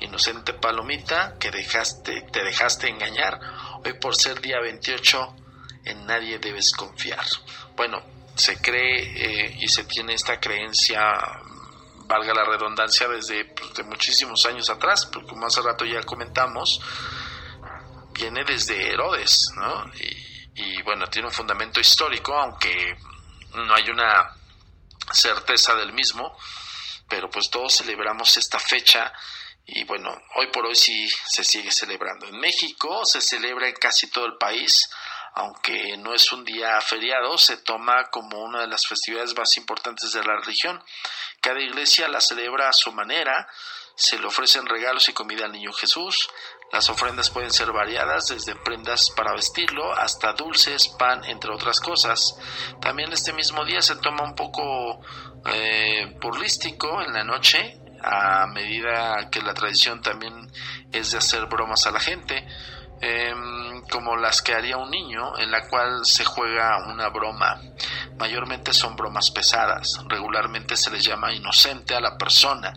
Inocente 0.00 0.54
palomita, 0.54 1.36
que 1.38 1.50
dejaste, 1.50 2.22
te 2.32 2.42
dejaste 2.44 2.88
engañar, 2.88 3.40
hoy 3.84 3.94
por 3.94 4.16
ser 4.16 4.40
día 4.40 4.60
28, 4.60 5.36
en 5.84 6.06
nadie 6.06 6.38
debes 6.38 6.72
confiar. 6.72 7.24
Bueno, 7.76 8.02
se 8.34 8.60
cree 8.60 9.46
eh, 9.48 9.56
y 9.60 9.68
se 9.68 9.84
tiene 9.84 10.14
esta 10.14 10.40
creencia 10.40 11.00
valga 12.06 12.34
la 12.34 12.44
redundancia, 12.44 13.08
desde 13.08 13.44
pues, 13.46 13.74
de 13.74 13.82
muchísimos 13.84 14.44
años 14.46 14.70
atrás, 14.70 15.06
porque 15.06 15.28
como 15.28 15.46
hace 15.46 15.62
rato 15.62 15.84
ya 15.84 16.02
comentamos, 16.02 16.80
viene 18.12 18.44
desde 18.44 18.90
Herodes, 18.90 19.50
¿no? 19.56 19.90
Y, 20.54 20.82
bueno, 20.82 21.06
tiene 21.08 21.28
un 21.28 21.34
fundamento 21.34 21.80
histórico, 21.80 22.32
aunque 22.34 22.96
no 23.54 23.74
hay 23.74 23.90
una 23.90 24.30
certeza 25.12 25.74
del 25.74 25.92
mismo, 25.92 26.36
pero 27.08 27.28
pues 27.28 27.50
todos 27.50 27.76
celebramos 27.76 28.36
esta 28.36 28.58
fecha 28.58 29.12
y 29.66 29.84
bueno, 29.84 30.10
hoy 30.36 30.48
por 30.48 30.66
hoy 30.66 30.74
sí 30.74 31.08
se 31.08 31.42
sigue 31.42 31.70
celebrando. 31.72 32.26
En 32.26 32.38
México 32.38 33.04
se 33.04 33.20
celebra 33.20 33.68
en 33.68 33.74
casi 33.74 34.10
todo 34.10 34.26
el 34.26 34.36
país, 34.36 34.88
aunque 35.34 35.96
no 35.98 36.14
es 36.14 36.32
un 36.32 36.44
día 36.44 36.80
feriado, 36.80 37.36
se 37.38 37.56
toma 37.56 38.04
como 38.10 38.42
una 38.42 38.60
de 38.60 38.68
las 38.68 38.86
festividades 38.86 39.36
más 39.36 39.56
importantes 39.56 40.12
de 40.12 40.22
la 40.24 40.36
religión. 40.36 40.82
Cada 41.40 41.60
iglesia 41.60 42.08
la 42.08 42.20
celebra 42.20 42.68
a 42.68 42.72
su 42.72 42.92
manera, 42.92 43.48
se 43.96 44.18
le 44.18 44.26
ofrecen 44.26 44.66
regalos 44.66 45.08
y 45.08 45.12
comida 45.12 45.44
al 45.44 45.52
niño 45.52 45.72
Jesús. 45.72 46.28
Las 46.72 46.88
ofrendas 46.88 47.30
pueden 47.30 47.50
ser 47.50 47.72
variadas, 47.72 48.28
desde 48.28 48.54
prendas 48.54 49.10
para 49.10 49.34
vestirlo 49.34 49.92
hasta 49.92 50.32
dulces, 50.32 50.88
pan, 50.88 51.24
entre 51.24 51.52
otras 51.52 51.80
cosas. 51.80 52.36
También 52.80 53.12
este 53.12 53.32
mismo 53.32 53.64
día 53.64 53.82
se 53.82 53.96
toma 53.96 54.24
un 54.24 54.34
poco 54.34 55.00
eh, 55.46 56.16
burlístico 56.20 57.02
en 57.02 57.12
la 57.12 57.24
noche, 57.24 57.80
a 58.02 58.46
medida 58.46 59.30
que 59.30 59.40
la 59.42 59.54
tradición 59.54 60.00
también 60.00 60.50
es 60.92 61.12
de 61.12 61.18
hacer 61.18 61.46
bromas 61.46 61.86
a 61.86 61.90
la 61.90 62.00
gente. 62.00 62.46
Em, 63.06 63.82
como 63.90 64.16
las 64.16 64.40
que 64.40 64.54
haría 64.54 64.78
un 64.78 64.90
niño, 64.90 65.36
en 65.36 65.50
la 65.50 65.68
cual 65.68 66.06
se 66.06 66.24
juega 66.24 66.86
una 66.86 67.10
broma. 67.10 67.60
Mayormente 68.18 68.72
son 68.72 68.96
bromas 68.96 69.30
pesadas, 69.30 70.00
regularmente 70.08 70.74
se 70.74 70.90
les 70.90 71.04
llama 71.04 71.34
inocente 71.34 71.94
a 71.94 72.00
la 72.00 72.16
persona. 72.16 72.72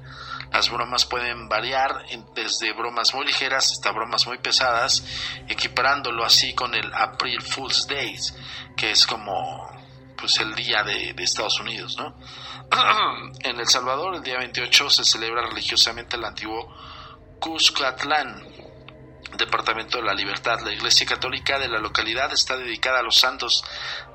Las 0.51 0.69
bromas 0.69 1.05
pueden 1.05 1.47
variar 1.47 2.03
desde 2.35 2.73
bromas 2.73 3.13
muy 3.13 3.25
ligeras 3.25 3.71
hasta 3.71 3.93
bromas 3.93 4.27
muy 4.27 4.37
pesadas, 4.39 5.05
equiparándolo 5.47 6.25
así 6.25 6.53
con 6.53 6.75
el 6.75 6.93
April 6.93 7.41
Fool's 7.41 7.87
Days, 7.87 8.35
que 8.75 8.91
es 8.91 9.07
como 9.07 9.65
pues 10.17 10.41
el 10.41 10.53
día 10.55 10.83
de, 10.83 11.15
Estados 11.17 11.61
Unidos, 11.61 11.95
¿no? 11.97 12.17
en 13.43 13.57
El 13.57 13.67
Salvador, 13.67 14.15
el 14.15 14.23
día 14.23 14.39
28 14.39 14.89
se 14.89 15.05
celebra 15.05 15.47
religiosamente 15.47 16.17
el 16.17 16.25
antiguo 16.25 16.75
Cuscatlán, 17.39 18.66
Departamento 19.37 19.97
de 19.97 20.03
la 20.03 20.13
Libertad. 20.13 20.59
La 20.61 20.73
Iglesia 20.73 21.05
Católica 21.05 21.59
de 21.59 21.67
la 21.67 21.79
localidad 21.79 22.33
está 22.33 22.57
dedicada 22.57 22.99
a 22.99 23.03
los 23.03 23.17
santos 23.17 23.63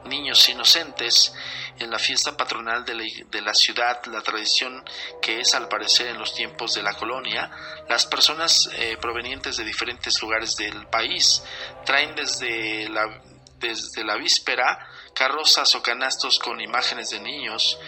niños 0.05 0.49
inocentes. 0.49 1.35
En 1.79 1.91
la 1.91 1.99
fiesta 1.99 2.37
patronal 2.37 2.85
de 2.85 3.41
la, 3.41 3.55
ciudad, 3.55 4.05
la 4.07 4.21
tradición 4.21 4.85
que 5.21 5.41
es 5.41 5.55
al 5.55 5.69
parecer 5.69 6.09
en 6.09 6.19
los 6.19 6.35
tiempos 6.35 6.75
de 6.75 6.83
la 6.83 6.95
colonia, 6.95 7.50
las 7.88 8.07
personas 8.07 8.69
eh, 8.75 8.97
provenientes 9.00 9.57
de 9.57 9.64
diferentes 9.64 10.21
lugares 10.21 10.57
del 10.57 10.87
país 10.88 11.43
traen 11.85 12.14
desde 12.14 12.88
la, 12.88 13.23
desde 13.59 14.05
la 14.05 14.17
víspera 14.17 14.87
carrozas 15.14 15.75
o 15.75 15.83
canastos 15.83 16.38
con 16.38 16.61
imágenes 16.61 17.11
de 17.11 17.21
niños 17.21 17.79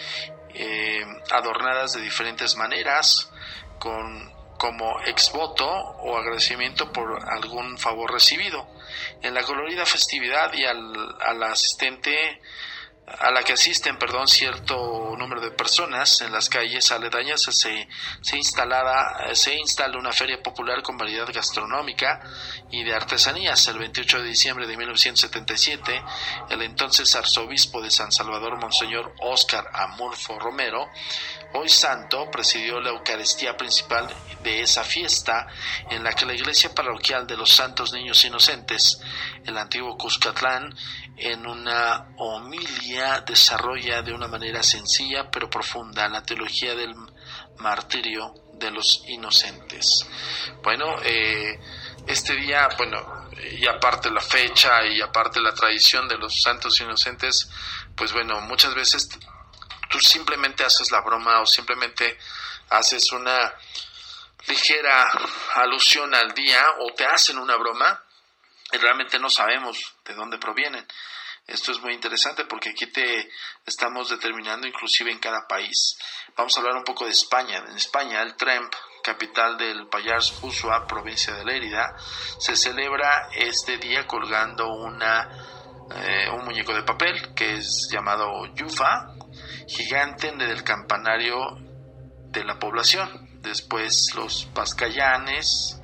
eh, 0.54 1.04
adornadas 1.30 1.94
de 1.94 2.00
diferentes 2.00 2.56
maneras, 2.56 3.30
con 3.78 4.32
como 4.58 5.00
exvoto 5.00 5.66
o 5.66 6.16
agradecimiento 6.16 6.92
por 6.92 7.18
algún 7.28 7.78
favor 7.78 8.12
recibido. 8.12 8.66
En 9.22 9.34
la 9.34 9.42
colorida 9.42 9.84
festividad 9.86 10.52
y 10.52 10.64
al, 10.64 11.42
asistente 11.42 12.40
a 13.06 13.30
la 13.30 13.42
que 13.42 13.52
asisten, 13.52 13.98
perdón, 13.98 14.26
cierto 14.26 15.14
número 15.18 15.40
de 15.40 15.50
personas 15.50 16.22
en 16.22 16.32
las 16.32 16.48
calles 16.48 16.90
aledañas 16.90 17.42
se, 17.42 17.86
se, 18.22 18.36
instalada, 18.36 19.34
se 19.34 19.54
instala 19.54 19.98
una 19.98 20.12
feria 20.12 20.42
popular 20.42 20.82
con 20.82 20.96
variedad 20.96 21.28
gastronómica 21.32 22.22
y 22.70 22.82
de 22.82 22.94
artesanías. 22.94 23.66
El 23.68 23.78
28 23.78 24.22
de 24.22 24.28
diciembre 24.28 24.66
de 24.66 24.76
1977, 24.76 26.02
el 26.48 26.62
entonces 26.62 27.14
arzobispo 27.14 27.82
de 27.82 27.90
San 27.90 28.10
Salvador, 28.10 28.58
Monseñor 28.58 29.14
Óscar 29.20 29.68
Amulfo 29.74 30.38
Romero, 30.38 30.88
hoy 31.52 31.68
santo, 31.68 32.30
presidió 32.30 32.80
la 32.80 32.90
Eucaristía 32.90 33.56
principal 33.56 34.08
de 34.42 34.62
esa 34.62 34.82
fiesta 34.82 35.46
en 35.90 36.02
la 36.02 36.14
que 36.14 36.26
la 36.26 36.34
iglesia 36.34 36.74
parroquial 36.74 37.26
de 37.26 37.36
los 37.36 37.52
Santos 37.52 37.92
Niños 37.92 38.24
Inocentes, 38.24 39.00
el 39.44 39.58
antiguo 39.58 39.96
Cuscatlán, 39.96 40.74
en 41.16 41.46
una 41.46 42.08
homilia 42.16 42.93
desarrolla 43.26 44.02
de 44.02 44.12
una 44.12 44.28
manera 44.28 44.62
sencilla 44.62 45.30
pero 45.30 45.50
profunda 45.50 46.08
la 46.08 46.22
teología 46.22 46.74
del 46.74 46.94
martirio 47.58 48.34
de 48.54 48.70
los 48.70 49.02
inocentes. 49.08 50.06
Bueno, 50.62 50.96
eh, 51.02 51.58
este 52.06 52.34
día, 52.34 52.68
bueno, 52.76 53.28
y 53.52 53.66
aparte 53.66 54.10
la 54.10 54.20
fecha 54.20 54.84
y 54.86 55.00
aparte 55.00 55.40
la 55.40 55.54
tradición 55.54 56.08
de 56.08 56.18
los 56.18 56.40
santos 56.40 56.80
inocentes, 56.80 57.48
pues 57.96 58.12
bueno, 58.12 58.40
muchas 58.42 58.74
veces 58.74 59.08
tú 59.90 60.00
simplemente 60.00 60.64
haces 60.64 60.90
la 60.90 61.00
broma 61.00 61.40
o 61.40 61.46
simplemente 61.46 62.18
haces 62.70 63.12
una 63.12 63.54
ligera 64.46 65.10
alusión 65.54 66.14
al 66.14 66.32
día 66.34 66.62
o 66.80 66.92
te 66.94 67.06
hacen 67.06 67.38
una 67.38 67.56
broma 67.56 68.02
y 68.72 68.76
realmente 68.78 69.18
no 69.18 69.30
sabemos 69.30 69.78
de 70.04 70.14
dónde 70.14 70.38
provienen. 70.38 70.86
Esto 71.46 71.72
es 71.72 71.80
muy 71.80 71.92
interesante 71.92 72.46
porque 72.46 72.70
aquí 72.70 72.86
te 72.86 73.28
estamos 73.66 74.08
determinando 74.08 74.66
inclusive 74.66 75.12
en 75.12 75.18
cada 75.18 75.46
país. 75.46 75.96
Vamos 76.36 76.56
a 76.56 76.60
hablar 76.60 76.76
un 76.76 76.84
poco 76.84 77.04
de 77.04 77.10
España. 77.10 77.62
En 77.68 77.76
España, 77.76 78.22
el 78.22 78.34
Tremp, 78.34 78.72
capital 79.02 79.58
del 79.58 79.86
Pallars 79.88 80.38
Usua, 80.42 80.86
provincia 80.86 81.34
de 81.34 81.44
Lérida, 81.44 81.94
se 82.38 82.56
celebra 82.56 83.28
este 83.34 83.76
día 83.76 84.06
colgando 84.06 84.72
una, 84.72 85.28
eh, 85.94 86.30
un 86.30 86.46
muñeco 86.46 86.72
de 86.72 86.82
papel 86.82 87.34
que 87.34 87.56
es 87.56 87.88
llamado 87.92 88.46
Yufa, 88.54 89.14
gigante 89.68 90.32
del 90.32 90.64
campanario 90.64 91.58
de 92.30 92.42
la 92.42 92.58
población. 92.58 93.40
Después 93.42 94.06
los 94.14 94.46
pascayanes, 94.46 95.78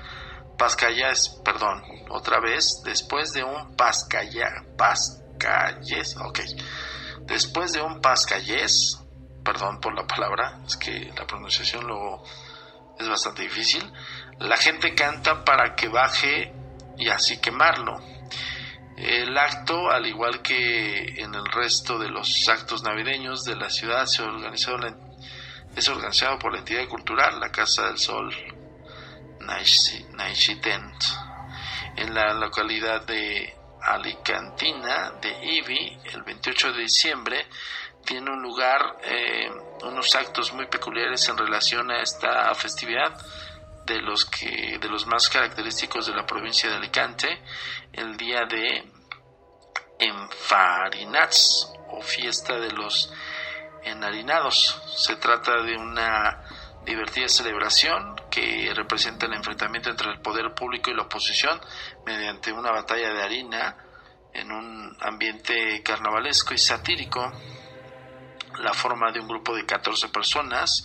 pascayas, 0.57 1.41
perdón, 1.45 1.83
otra 2.09 2.41
vez, 2.41 2.81
después 2.83 3.33
de 3.33 3.45
un 3.45 3.77
pascaya, 3.77 4.49
pascayes, 5.41 6.17
ok, 6.17 6.41
después 7.23 7.73
de 7.73 7.81
un 7.81 8.01
pascayes, 8.01 9.01
perdón 9.45 9.81
por 9.81 9.95
la 9.95 10.07
palabra, 10.07 10.61
es 10.67 10.77
que 10.77 11.13
la 11.17 11.27
pronunciación 11.27 11.87
luego 11.87 12.23
es 12.99 13.09
bastante 13.09 13.43
difícil, 13.43 13.83
la 14.39 14.57
gente 14.57 14.95
canta 14.95 15.45
para 15.45 15.75
que 15.75 15.89
baje 15.89 16.53
y 16.99 17.09
así 17.09 17.39
quemarlo. 17.39 17.99
El 18.97 19.37
acto, 19.39 19.91
al 19.91 20.07
igual 20.07 20.43
que 20.43 21.23
en 21.23 21.35
el 21.35 21.47
resto 21.47 21.99
de 21.99 22.11
los 22.11 22.47
actos 22.49 22.83
navideños 22.83 23.45
de 23.45 23.57
la 23.57 23.71
ciudad, 23.71 24.05
se 24.05 24.23
organizó 24.23 24.77
es 25.75 25.89
organizado 25.89 26.39
por 26.39 26.53
la 26.53 26.59
entidad 26.59 26.87
cultural, 26.89 27.41
la 27.41 27.51
Casa 27.51 27.87
del 27.87 27.97
Sol 27.97 28.35
Naishitent, 29.41 31.03
en 31.97 32.13
la 32.13 32.35
localidad 32.35 33.07
de 33.07 33.60
Alicantina 33.83 35.13
de 35.21 35.31
Ibi, 35.43 35.99
el 36.13 36.23
28 36.23 36.73
de 36.73 36.83
diciembre, 36.83 37.47
tiene 38.05 38.31
un 38.31 38.43
lugar, 38.43 38.99
eh, 39.03 39.51
unos 39.83 40.15
actos 40.15 40.53
muy 40.53 40.67
peculiares 40.67 41.29
en 41.29 41.37
relación 41.37 41.91
a 41.91 42.03
esta 42.03 42.55
festividad 42.55 43.17
de 43.87 44.01
los 44.01 44.25
que 44.25 44.79
de 44.81 44.89
los 44.89 45.07
más 45.07 45.29
característicos 45.29 46.07
de 46.07 46.15
la 46.15 46.25
provincia 46.25 46.69
de 46.71 46.77
Alicante, 46.77 47.43
el 47.93 48.17
día 48.17 48.45
de 48.47 48.85
Enfarinats 49.99 51.73
o 51.89 52.01
fiesta 52.01 52.59
de 52.59 52.71
los 52.71 53.13
enharinados. 53.83 54.81
Se 54.97 55.17
trata 55.17 55.63
de 55.63 55.77
una 55.77 56.43
divertida 56.85 57.29
celebración 57.29 58.20
que 58.31 58.73
representa 58.75 59.27
el 59.27 59.35
enfrentamiento 59.35 59.91
entre 59.91 60.11
el 60.11 60.21
poder 60.21 60.55
público 60.55 60.91
y 60.91 60.95
la 60.95 61.03
oposición 61.03 61.61
mediante 62.07 62.53
una 62.53 62.71
batalla 62.71 63.13
de 63.13 63.23
harina 63.23 63.77
en 64.33 64.53
un 64.53 64.97
ambiente 65.01 65.83
carnavalesco 65.83 66.55
y 66.55 66.59
satírico. 66.59 67.31
La 68.61 68.73
forma 68.73 69.11
de 69.13 69.21
un 69.21 69.29
grupo 69.29 69.55
de 69.55 69.65
14 69.65 70.09
personas, 70.09 70.85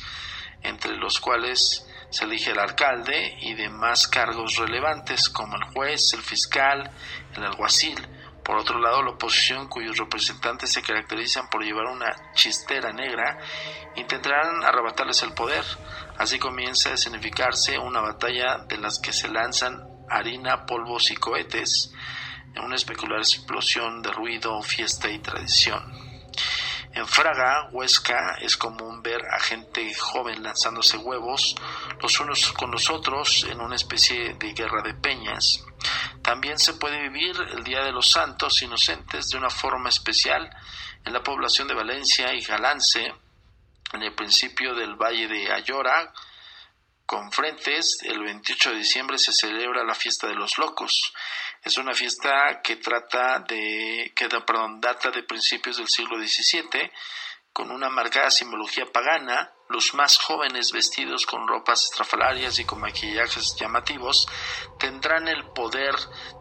entre 0.61 0.95
los 0.97 1.19
cuales 1.19 1.85
se 2.09 2.23
elige 2.23 2.51
el 2.51 2.59
alcalde 2.59 3.37
y 3.41 3.53
demás 3.53 4.07
cargos 4.07 4.55
relevantes 4.57 5.29
como 5.29 5.55
el 5.55 5.63
juez, 5.73 6.13
el 6.13 6.21
fiscal, 6.21 6.89
el 7.35 7.43
alguacil, 7.43 7.97
por 8.45 8.57
otro 8.57 8.79
lado, 8.79 9.01
la 9.01 9.09
oposición, 9.09 9.67
cuyos 9.67 9.97
representantes 9.97 10.71
se 10.71 10.83
caracterizan 10.83 11.49
por 11.49 11.63
llevar 11.63 11.87
una 11.87 12.15
chistera 12.35 12.93
negra, 12.93 13.39
intentarán 13.95 14.63
arrebatarles 14.63 15.23
el 15.23 15.33
poder. 15.33 15.65
Así 16.19 16.37
comienza 16.37 16.89
a 16.89 16.93
escenificarse 16.93 17.79
una 17.79 18.01
batalla 18.01 18.59
de 18.67 18.77
las 18.77 18.99
que 18.99 19.13
se 19.13 19.29
lanzan 19.29 19.81
harina, 20.11 20.67
polvos 20.67 21.09
y 21.09 21.15
cohetes, 21.15 21.91
en 22.53 22.63
una 22.63 22.75
especular 22.75 23.17
explosión 23.17 24.03
de 24.03 24.11
ruido, 24.11 24.61
fiesta 24.61 25.09
y 25.09 25.17
tradición. 25.17 25.91
En 26.93 27.07
Fraga, 27.07 27.67
Huesca, 27.71 28.37
es 28.39 28.55
común 28.55 29.01
ver 29.01 29.21
a 29.29 29.39
gente 29.39 29.91
joven 29.95 30.43
lanzándose 30.43 30.97
huevos 30.97 31.55
los 31.99 32.19
unos 32.19 32.53
con 32.53 32.71
los 32.71 32.89
otros 32.89 33.45
en 33.49 33.59
una 33.59 33.75
especie 33.75 34.35
de 34.35 34.53
guerra 34.53 34.81
de 34.83 34.93
peñas. 34.93 35.65
También 36.25 36.57
se 36.57 36.73
puede 36.73 36.99
vivir 37.07 37.35
el 37.51 37.63
Día 37.63 37.83
de 37.83 37.91
los 37.91 38.09
Santos 38.09 38.59
Inocentes 38.63 39.27
de 39.27 39.37
una 39.37 39.51
forma 39.51 39.89
especial 39.89 40.49
en 41.05 41.13
la 41.13 41.21
población 41.21 41.67
de 41.67 41.75
Valencia 41.75 42.33
y 42.33 42.41
Galance, 42.41 43.13
en 43.93 44.01
el 44.01 44.15
principio 44.15 44.73
del 44.73 44.95
Valle 44.95 45.27
de 45.27 45.51
Ayora, 45.51 46.11
con 47.05 47.31
frentes, 47.31 47.97
el 48.01 48.23
28 48.23 48.71
de 48.71 48.77
diciembre 48.77 49.19
se 49.19 49.31
celebra 49.31 49.83
la 49.83 49.93
fiesta 49.93 50.25
de 50.25 50.33
los 50.33 50.57
locos. 50.57 51.13
Es 51.61 51.77
una 51.77 51.93
fiesta 51.93 52.59
que 52.63 52.77
trata 52.77 53.45
de, 53.47 54.11
que 54.15 54.27
data 54.27 55.11
de 55.11 55.21
principios 55.21 55.77
del 55.77 55.87
siglo 55.87 56.17
XVII, 56.17 56.91
con 57.53 57.69
una 57.69 57.89
marcada 57.89 58.31
simbología 58.31 58.87
pagana, 58.91 59.51
los 59.69 59.93
más 59.93 60.17
jóvenes 60.17 60.71
vestidos 60.71 61.25
con 61.25 61.47
ropas 61.47 61.85
estrafalarias 61.85 62.59
y 62.59 62.65
con 62.65 62.79
maquillajes 62.79 63.55
llamativos 63.59 64.27
tendrán 64.79 65.27
el 65.27 65.45
poder 65.49 65.95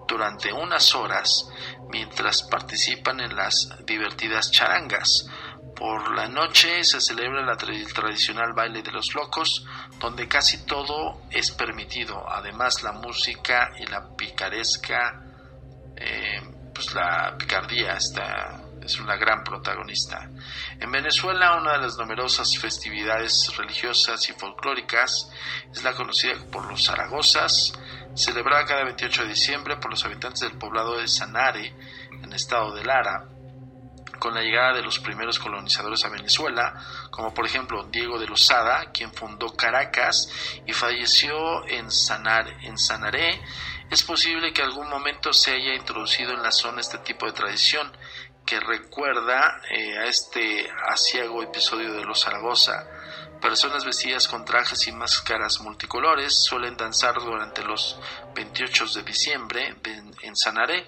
durante 0.06 0.52
unas 0.52 0.94
horas 0.94 1.48
mientras 1.88 2.42
participan 2.42 3.20
en 3.20 3.34
las 3.34 3.68
divertidas 3.86 4.50
charangas. 4.50 5.26
Por 5.74 6.14
la 6.14 6.28
noche 6.28 6.84
se 6.84 7.00
celebra 7.00 7.44
la 7.44 7.54
el 7.54 7.92
tradicional 7.92 8.52
baile 8.52 8.82
de 8.82 8.92
los 8.92 9.14
locos, 9.14 9.64
donde 9.98 10.28
casi 10.28 10.64
todo 10.66 11.22
es 11.30 11.50
permitido. 11.50 12.28
Además, 12.30 12.82
la 12.82 12.92
música 12.92 13.72
y 13.78 13.86
la 13.86 14.14
picaresca, 14.14 15.20
eh, 15.96 16.40
pues 16.72 16.94
la 16.94 17.36
picardía 17.36 17.94
está 17.94 18.63
es 18.84 19.00
una 19.00 19.16
gran 19.16 19.42
protagonista. 19.42 20.30
En 20.78 20.90
Venezuela, 20.92 21.56
una 21.56 21.72
de 21.72 21.78
las 21.78 21.96
numerosas 21.96 22.56
festividades 22.58 23.50
religiosas 23.56 24.28
y 24.28 24.32
folclóricas 24.32 25.30
es 25.72 25.82
la 25.82 25.94
conocida 25.94 26.34
por 26.50 26.66
los 26.66 26.84
Zaragozas, 26.84 27.72
celebrada 28.14 28.66
cada 28.66 28.84
28 28.84 29.22
de 29.22 29.28
diciembre 29.28 29.76
por 29.76 29.90
los 29.90 30.04
habitantes 30.04 30.40
del 30.40 30.58
poblado 30.58 30.98
de 30.98 31.08
Sanare, 31.08 31.74
en 32.10 32.24
el 32.24 32.32
estado 32.34 32.74
de 32.74 32.84
Lara, 32.84 33.24
con 34.18 34.34
la 34.34 34.42
llegada 34.42 34.74
de 34.74 34.82
los 34.82 34.98
primeros 34.98 35.38
colonizadores 35.38 36.04
a 36.04 36.08
Venezuela, 36.08 36.74
como 37.10 37.34
por 37.34 37.46
ejemplo 37.46 37.84
Diego 37.84 38.18
de 38.18 38.26
Lozada, 38.26 38.90
quien 38.92 39.12
fundó 39.12 39.54
Caracas 39.54 40.28
y 40.66 40.72
falleció 40.72 41.66
en, 41.66 41.88
en 42.62 42.78
Sanaré, 42.78 43.40
es 43.90 44.02
posible 44.02 44.52
que 44.52 44.62
algún 44.62 44.88
momento 44.88 45.32
se 45.32 45.52
haya 45.52 45.74
introducido 45.74 46.32
en 46.32 46.42
la 46.42 46.50
zona 46.50 46.80
este 46.80 46.98
tipo 46.98 47.26
de 47.26 47.32
tradición, 47.32 47.92
que 48.44 48.60
recuerda 48.60 49.60
eh, 49.70 49.98
a 49.98 50.04
este 50.06 50.70
asiago 50.86 51.42
episodio 51.42 51.92
de 51.92 52.04
los 52.04 52.22
Zaragoza. 52.22 52.86
Personas 53.40 53.84
vestidas 53.84 54.28
con 54.28 54.44
trajes 54.44 54.86
y 54.86 54.92
máscaras 54.92 55.60
multicolores 55.60 56.34
suelen 56.34 56.76
danzar 56.76 57.14
durante 57.14 57.62
los 57.62 57.98
28 58.34 58.86
de 58.94 59.02
diciembre 59.02 59.76
en 60.22 60.36
Sanaré. 60.36 60.86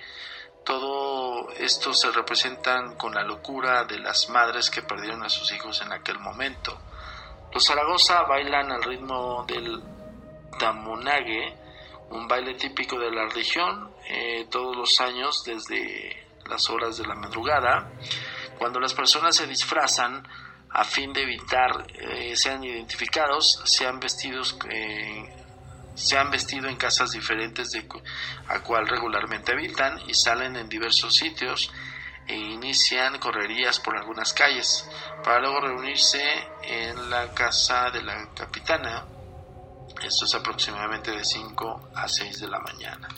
Todo 0.64 1.52
esto 1.52 1.94
se 1.94 2.10
representan 2.10 2.96
con 2.96 3.14
la 3.14 3.22
locura 3.22 3.84
de 3.84 4.00
las 4.00 4.28
madres 4.30 4.68
que 4.68 4.82
perdieron 4.82 5.22
a 5.22 5.28
sus 5.28 5.52
hijos 5.52 5.80
en 5.82 5.92
aquel 5.92 6.18
momento. 6.18 6.76
Los 7.52 7.66
Zaragoza 7.66 8.22
bailan 8.24 8.72
al 8.72 8.82
ritmo 8.82 9.44
del 9.46 9.80
tamunague, 10.58 11.56
un 12.10 12.26
baile 12.26 12.54
típico 12.54 12.98
de 12.98 13.12
la 13.12 13.28
región, 13.28 13.94
eh, 14.08 14.46
todos 14.50 14.76
los 14.76 15.00
años 15.00 15.44
desde 15.44 16.25
las 16.48 16.68
horas 16.70 16.96
de 16.98 17.06
la 17.06 17.14
madrugada, 17.14 17.90
Cuando 18.58 18.80
las 18.80 18.94
personas 18.94 19.36
se 19.36 19.46
disfrazan 19.46 20.26
a 20.70 20.84
fin 20.84 21.12
de 21.12 21.22
evitar 21.22 21.86
eh, 21.88 22.34
sean 22.36 22.64
identificados, 22.64 23.60
sean 23.64 24.00
vestidos 24.00 24.56
eh, 24.70 25.36
se 25.94 26.18
han 26.18 26.30
vestido 26.30 26.68
en 26.68 26.76
casas 26.76 27.12
diferentes 27.12 27.70
de 27.70 27.88
a 28.48 28.60
cual 28.60 28.86
regularmente 28.86 29.52
habitan 29.52 29.98
y 30.06 30.14
salen 30.14 30.56
en 30.56 30.68
diversos 30.68 31.16
sitios 31.16 31.72
e 32.26 32.36
inician 32.36 33.18
correrías 33.18 33.80
por 33.80 33.96
algunas 33.96 34.32
calles 34.34 34.86
para 35.24 35.40
luego 35.40 35.60
reunirse 35.60 36.22
en 36.62 37.08
la 37.08 37.32
casa 37.32 37.90
de 37.90 38.02
la 38.02 38.28
capitana. 38.34 39.06
Esto 40.02 40.26
es 40.26 40.34
aproximadamente 40.34 41.12
de 41.12 41.24
5 41.24 41.90
a 41.94 42.06
6 42.06 42.40
de 42.40 42.48
la 42.48 42.58
mañana. 42.60 43.08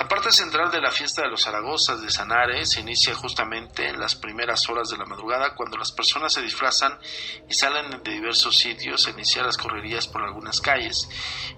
La 0.00 0.08
parte 0.08 0.32
central 0.32 0.70
de 0.70 0.80
la 0.80 0.90
fiesta 0.90 1.20
de 1.20 1.28
los 1.28 1.44
Zaragozas 1.44 2.00
de 2.00 2.10
Sanares 2.10 2.72
se 2.72 2.80
inicia 2.80 3.14
justamente 3.14 3.86
en 3.86 4.00
las 4.00 4.14
primeras 4.14 4.66
horas 4.70 4.88
de 4.88 4.96
la 4.96 5.04
madrugada 5.04 5.54
cuando 5.54 5.76
las 5.76 5.92
personas 5.92 6.32
se 6.32 6.40
disfrazan 6.40 6.98
y 7.46 7.52
salen 7.52 8.02
de 8.02 8.10
diversos 8.10 8.56
sitios 8.56 9.06
a 9.06 9.10
iniciar 9.10 9.44
las 9.44 9.58
correrías 9.58 10.08
por 10.08 10.22
algunas 10.22 10.62
calles 10.62 11.06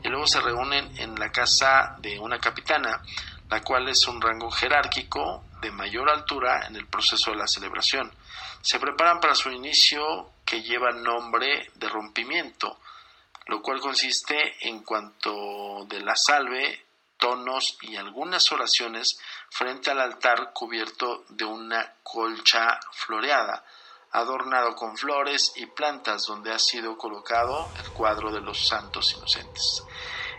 y 0.03 0.09
luego 0.09 0.27
se 0.27 0.41
reúnen 0.41 0.91
en 0.99 1.15
la 1.15 1.31
casa 1.31 1.95
de 2.01 2.19
una 2.19 2.41
capitana, 2.41 3.01
la 3.49 3.61
cual 3.61 3.89
es 3.89 4.09
un 4.09 4.21
rango 4.21 4.51
jerárquico 4.51 5.45
de 5.61 5.71
mayor 5.71 6.11
altura 6.11 6.67
en 6.67 6.75
el 6.75 6.89
proceso 6.89 7.31
de 7.31 7.37
la 7.37 7.47
celebración. 7.47 8.13
Se 8.61 8.81
preparan 8.81 9.21
para 9.21 9.37
su 9.37 9.53
inicio 9.53 10.33
que 10.45 10.63
lleva 10.63 10.91
nombre 10.91 11.71
de 11.77 11.89
rompimiento, 11.89 12.81
lo 13.47 13.63
cual 13.63 13.79
consiste 13.79 14.57
en 14.63 14.83
cuanto 14.83 15.85
de 15.89 16.01
la 16.01 16.17
salve 16.17 16.87
tonos 17.23 17.79
y 17.83 17.95
algunas 17.95 18.51
oraciones 18.51 19.17
frente 19.49 19.93
al 19.93 20.01
altar 20.01 20.53
cubierto 20.53 21.23
de 21.29 21.45
una 21.45 21.95
colcha 22.03 22.81
floreada, 22.91 23.65
adornado 24.11 24.75
con 24.75 24.97
flores 24.97 25.53
y 25.55 25.67
plantas 25.67 26.25
donde 26.27 26.53
ha 26.53 26.59
sido 26.59 26.99
colocado 26.99 27.71
el 27.81 27.91
cuadro 27.93 28.33
de 28.33 28.41
los 28.41 28.67
santos 28.67 29.15
inocentes. 29.17 29.85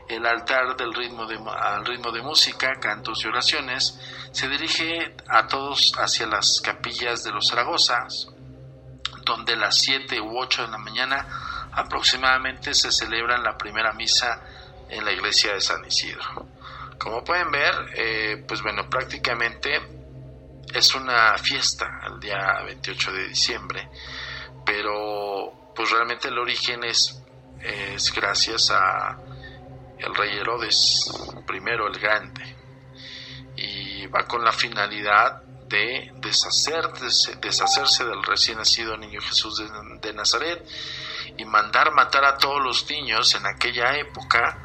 El 0.09 0.25
altar 0.25 0.75
del 0.75 0.93
ritmo 0.93 1.25
de, 1.25 1.39
al 1.57 1.85
ritmo 1.85 2.11
de 2.11 2.21
música, 2.21 2.73
cantos 2.81 3.23
y 3.23 3.29
oraciones 3.29 3.97
se 4.33 4.49
dirige 4.49 5.15
a 5.29 5.47
todos 5.47 5.93
hacia 5.97 6.27
las 6.27 6.59
capillas 6.61 7.23
de 7.23 7.31
los 7.31 7.47
Zaragozas, 7.49 8.27
donde 9.23 9.53
a 9.53 9.57
las 9.57 9.77
7 9.77 10.19
u 10.19 10.37
8 10.37 10.63
de 10.63 10.71
la 10.71 10.77
mañana 10.77 11.69
aproximadamente 11.71 12.73
se 12.73 12.91
celebra 12.91 13.37
la 13.37 13.57
primera 13.57 13.93
misa 13.93 14.43
en 14.89 15.05
la 15.05 15.13
iglesia 15.13 15.53
de 15.53 15.61
San 15.61 15.85
Isidro. 15.85 16.52
Como 17.03 17.21
pueden 17.21 17.51
ver, 17.51 17.73
eh, 17.97 18.45
pues 18.47 18.61
bueno, 18.61 18.89
prácticamente 18.89 19.77
es 20.73 20.95
una 20.95 21.37
fiesta 21.37 21.99
el 22.07 22.17
día 22.17 22.61
28 22.63 23.11
de 23.11 23.27
diciembre, 23.27 23.89
pero 24.65 25.73
pues 25.75 25.91
realmente 25.91 26.29
el 26.29 26.39
origen 26.39 26.85
es, 26.85 27.21
gracias 28.15 28.71
a 28.71 29.17
el 29.97 30.15
rey 30.15 30.37
Herodes 30.37 31.11
primero 31.45 31.87
el 31.87 31.99
Grande 31.99 32.55
y 33.57 34.07
va 34.07 34.25
con 34.25 34.41
la 34.41 34.53
finalidad 34.53 35.43
de 35.67 36.09
deshacerse, 36.15 37.35
deshacerse 37.35 38.05
del 38.05 38.23
recién 38.23 38.59
nacido 38.59 38.95
niño 38.95 39.19
Jesús 39.19 39.61
de 40.01 40.13
Nazaret 40.13 40.65
y 41.35 41.43
mandar 41.43 41.91
matar 41.91 42.23
a 42.23 42.37
todos 42.37 42.63
los 42.63 42.89
niños 42.89 43.35
en 43.35 43.45
aquella 43.45 43.97
época 43.97 44.57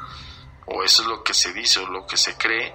o 0.71 0.83
eso 0.83 1.01
es 1.01 1.07
lo 1.07 1.23
que 1.23 1.33
se 1.33 1.53
dice 1.53 1.79
o 1.79 1.87
lo 1.87 2.05
que 2.05 2.17
se 2.17 2.37
cree, 2.37 2.73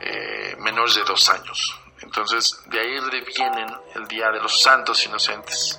eh, 0.00 0.56
menores 0.58 0.96
de 0.96 1.04
dos 1.04 1.28
años. 1.28 1.78
Entonces, 2.00 2.62
de 2.66 2.80
ahí 2.80 2.98
vienen 3.36 3.68
el 3.94 4.06
Día 4.06 4.30
de 4.30 4.40
los 4.40 4.60
Santos 4.62 5.04
Inocentes. 5.04 5.78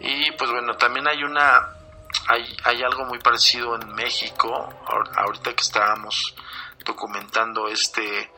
Y 0.00 0.30
pues 0.32 0.50
bueno, 0.50 0.76
también 0.76 1.06
hay 1.08 1.22
una, 1.22 1.76
hay, 2.28 2.56
hay 2.64 2.82
algo 2.82 3.04
muy 3.04 3.18
parecido 3.18 3.74
en 3.76 3.94
México, 3.94 4.68
ahorita 5.16 5.54
que 5.54 5.62
estábamos 5.62 6.34
documentando 6.84 7.68
este, 7.68 8.30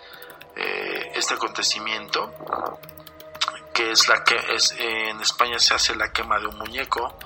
eh, 0.56 1.12
este 1.14 1.34
acontecimiento, 1.34 2.34
que 3.72 3.90
es 3.90 4.08
la 4.08 4.22
que 4.24 4.36
es, 4.54 4.74
en 4.78 5.20
España 5.20 5.58
se 5.58 5.74
hace 5.74 5.94
la 5.96 6.12
quema 6.12 6.38
de 6.38 6.46
un 6.46 6.58
muñeco, 6.58 7.16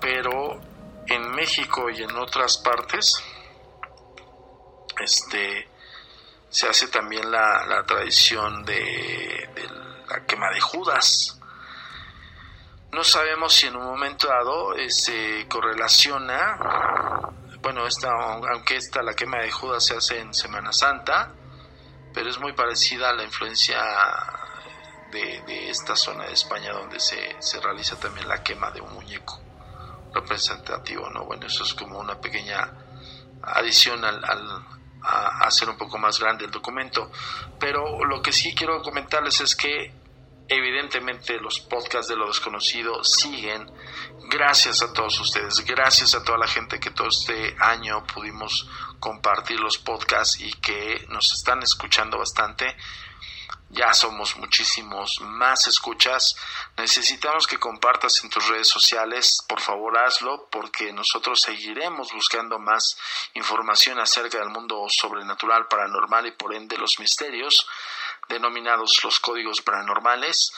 pero 0.00 0.60
en 1.06 1.30
México 1.32 1.90
y 1.90 2.02
en 2.02 2.16
otras 2.16 2.58
partes 2.58 3.12
este 5.00 5.68
se 6.48 6.68
hace 6.68 6.86
también 6.86 7.30
la, 7.32 7.84
tradición 7.84 8.64
de, 8.64 9.50
la 10.08 10.24
quema 10.24 10.50
de 10.50 10.60
Judas. 10.60 11.40
No 12.92 13.02
sabemos 13.02 13.52
si 13.54 13.66
en 13.66 13.74
un 13.74 13.84
momento 13.84 14.28
dado 14.28 14.74
eh, 14.76 14.88
se 14.88 15.46
correlaciona, 15.48 16.56
bueno, 17.60 17.86
esta, 17.88 18.08
aunque 18.52 18.76
esta, 18.76 19.02
la 19.02 19.14
quema 19.14 19.38
de 19.38 19.50
Judas 19.50 19.84
se 19.84 19.96
hace 19.96 20.20
en 20.20 20.32
Semana 20.32 20.72
Santa, 20.72 21.32
pero 22.12 22.30
es 22.30 22.38
muy 22.38 22.52
parecida 22.52 23.10
a 23.10 23.14
la 23.14 23.24
influencia 23.24 23.82
de, 25.10 25.70
esta 25.70 25.96
zona 25.96 26.24
de 26.26 26.34
España 26.34 26.72
donde 26.72 27.00
se, 27.00 27.36
realiza 27.60 27.98
también 27.98 28.28
la 28.28 28.42
quema 28.42 28.70
de 28.70 28.80
un 28.80 28.92
muñeco 28.94 29.40
representativo, 30.12 31.10
¿no? 31.10 31.24
Bueno, 31.24 31.46
eso 31.46 31.64
es 31.64 31.74
como 31.74 31.98
una 31.98 32.20
pequeña 32.20 32.72
adición 33.42 34.04
al, 34.04 34.22
a, 35.04 35.46
hacer 35.46 35.68
un 35.68 35.76
poco 35.76 35.98
más 35.98 36.18
grande 36.18 36.44
el 36.44 36.50
documento. 36.50 37.10
Pero 37.58 38.04
lo 38.04 38.22
que 38.22 38.32
sí 38.32 38.54
quiero 38.54 38.82
comentarles 38.82 39.40
es 39.40 39.54
que 39.54 39.92
evidentemente 40.48 41.38
los 41.40 41.60
podcasts 41.60 42.08
de 42.08 42.16
lo 42.16 42.26
desconocido 42.26 43.02
siguen. 43.04 43.70
Gracias 44.28 44.82
a 44.82 44.92
todos 44.92 45.20
ustedes, 45.20 45.64
gracias 45.64 46.14
a 46.14 46.24
toda 46.24 46.38
la 46.38 46.48
gente 46.48 46.80
que 46.80 46.90
todo 46.90 47.08
este 47.08 47.54
año 47.60 48.04
pudimos 48.04 48.68
compartir 48.98 49.60
los 49.60 49.78
podcasts 49.78 50.40
y 50.40 50.50
que 50.54 51.06
nos 51.08 51.32
están 51.32 51.62
escuchando 51.62 52.18
bastante 52.18 52.74
ya 53.74 53.92
somos 53.92 54.36
muchísimos 54.36 55.20
más 55.20 55.66
escuchas. 55.66 56.34
Necesitamos 56.76 57.46
que 57.46 57.58
compartas 57.58 58.22
en 58.22 58.30
tus 58.30 58.46
redes 58.48 58.68
sociales. 58.68 59.38
Por 59.48 59.60
favor, 59.60 59.98
hazlo 59.98 60.48
porque 60.50 60.92
nosotros 60.92 61.42
seguiremos 61.42 62.12
buscando 62.12 62.58
más 62.58 62.96
información 63.34 63.98
acerca 63.98 64.38
del 64.38 64.50
mundo 64.50 64.86
sobrenatural, 64.88 65.66
paranormal 65.66 66.26
y 66.26 66.32
por 66.32 66.54
ende 66.54 66.78
los 66.78 66.98
misterios 67.00 67.66
denominados 68.28 69.02
los 69.04 69.18
códigos 69.20 69.60
paranormales. 69.60 70.52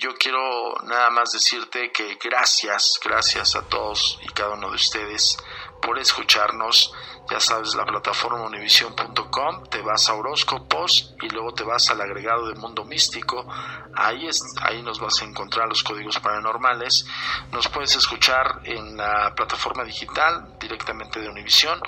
Yo 0.00 0.14
quiero 0.16 0.74
nada 0.82 1.08
más 1.10 1.30
decirte 1.32 1.90
que 1.92 2.18
gracias, 2.22 3.00
gracias 3.02 3.56
a 3.56 3.62
todos 3.62 4.18
y 4.22 4.28
cada 4.28 4.50
uno 4.50 4.68
de 4.68 4.76
ustedes 4.76 5.38
por 5.80 5.98
escucharnos. 5.98 6.92
Ya 7.30 7.40
sabes, 7.40 7.74
la 7.74 7.84
plataforma 7.84 8.46
univision.com, 8.46 9.64
te 9.64 9.82
vas 9.82 10.08
a 10.08 10.14
horóscopos 10.14 11.14
y 11.20 11.28
luego 11.28 11.52
te 11.52 11.62
vas 11.62 11.90
al 11.90 12.00
agregado 12.00 12.48
de 12.48 12.54
mundo 12.54 12.84
místico. 12.86 13.46
Ahí, 13.94 14.26
es, 14.26 14.40
ahí 14.62 14.82
nos 14.82 14.98
vas 14.98 15.20
a 15.20 15.26
encontrar 15.26 15.68
los 15.68 15.82
códigos 15.82 16.18
paranormales. 16.20 17.06
Nos 17.52 17.68
puedes 17.68 17.94
escuchar 17.96 18.60
en 18.64 18.96
la 18.96 19.34
plataforma 19.34 19.84
digital 19.84 20.56
directamente 20.58 21.20
de 21.20 21.28
Univision 21.28 21.78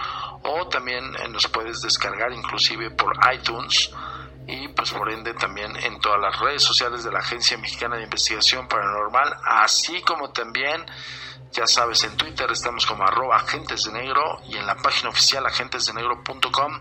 o 0.43 0.69
también 0.69 1.05
eh, 1.17 1.29
nos 1.29 1.47
puedes 1.49 1.81
descargar 1.81 2.33
inclusive 2.33 2.91
por 2.91 3.15
iTunes 3.33 3.91
y 4.47 4.69
pues 4.69 4.91
por 4.91 5.11
ende 5.11 5.35
también 5.35 5.77
en 5.77 6.01
todas 6.01 6.21
las 6.21 6.39
redes 6.39 6.63
sociales 6.63 7.05
de 7.05 7.13
la 7.13 7.21
Agencia 7.21 7.57
Mexicana 7.59 7.97
de 7.97 8.05
Investigación 8.05 8.67
Paranormal, 8.69 9.37
así 9.45 10.03
como 10.03 10.31
también 10.31 10.85
ya 11.53 11.67
sabes, 11.67 12.05
en 12.05 12.17
Twitter 12.17 12.49
estamos 12.53 12.87
como 12.87 13.03
arroba 13.03 13.37
agentes 13.37 13.85
de 13.85 13.93
negro 13.93 14.41
y 14.49 14.57
en 14.57 14.67
la 14.67 14.77
página 14.77 15.09
oficial 15.09 15.45
agentesdenegro.com. 15.47 16.81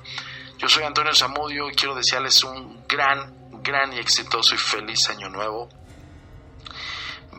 Yo 0.57 0.69
soy 0.69 0.83
Antonio 0.83 1.13
Zamudio 1.15 1.69
y 1.69 1.73
quiero 1.73 1.95
desearles 1.95 2.43
un 2.43 2.85
gran, 2.87 3.63
gran 3.63 3.93
y 3.93 3.97
exitoso 3.97 4.53
y 4.53 4.59
feliz 4.59 5.09
año 5.09 5.29
nuevo. 5.29 5.69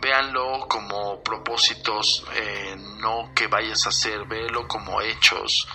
Véanlo 0.00 0.66
como 0.66 1.22
propósitos, 1.22 2.24
eh, 2.34 2.74
no 2.98 3.32
que 3.34 3.46
vayas 3.46 3.86
a 3.86 3.90
hacer, 3.90 4.24
véelo 4.26 4.66
como 4.66 5.00
hechos. 5.00 5.68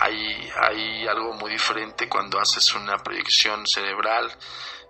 Hay, 0.00 0.50
hay 0.56 1.06
algo 1.08 1.32
muy 1.34 1.50
diferente 1.50 2.08
cuando 2.08 2.38
haces 2.38 2.72
una 2.74 2.96
proyección 2.98 3.66
cerebral 3.66 4.30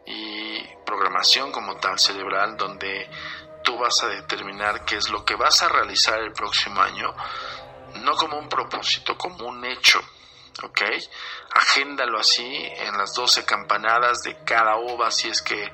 y 0.06 0.62
programación 0.84 1.50
como 1.50 1.76
tal 1.76 1.98
cerebral 1.98 2.56
donde 2.56 3.08
tú 3.62 3.78
vas 3.78 4.02
a 4.02 4.08
determinar 4.08 4.84
qué 4.84 4.96
es 4.96 5.10
lo 5.10 5.24
que 5.24 5.34
vas 5.34 5.62
a 5.62 5.68
realizar 5.68 6.18
el 6.20 6.32
próximo 6.32 6.80
año, 6.80 7.14
no 7.96 8.16
como 8.16 8.38
un 8.38 8.48
propósito, 8.48 9.16
como 9.16 9.46
un 9.46 9.64
hecho. 9.64 10.00
¿Ok? 10.62 10.82
Agéndalo 11.54 12.18
así 12.18 12.44
en 12.44 12.98
las 12.98 13.14
12 13.14 13.44
campanadas 13.44 14.22
de 14.22 14.42
cada 14.44 14.76
ova 14.76 15.10
si 15.12 15.28
es 15.28 15.40
que 15.40 15.70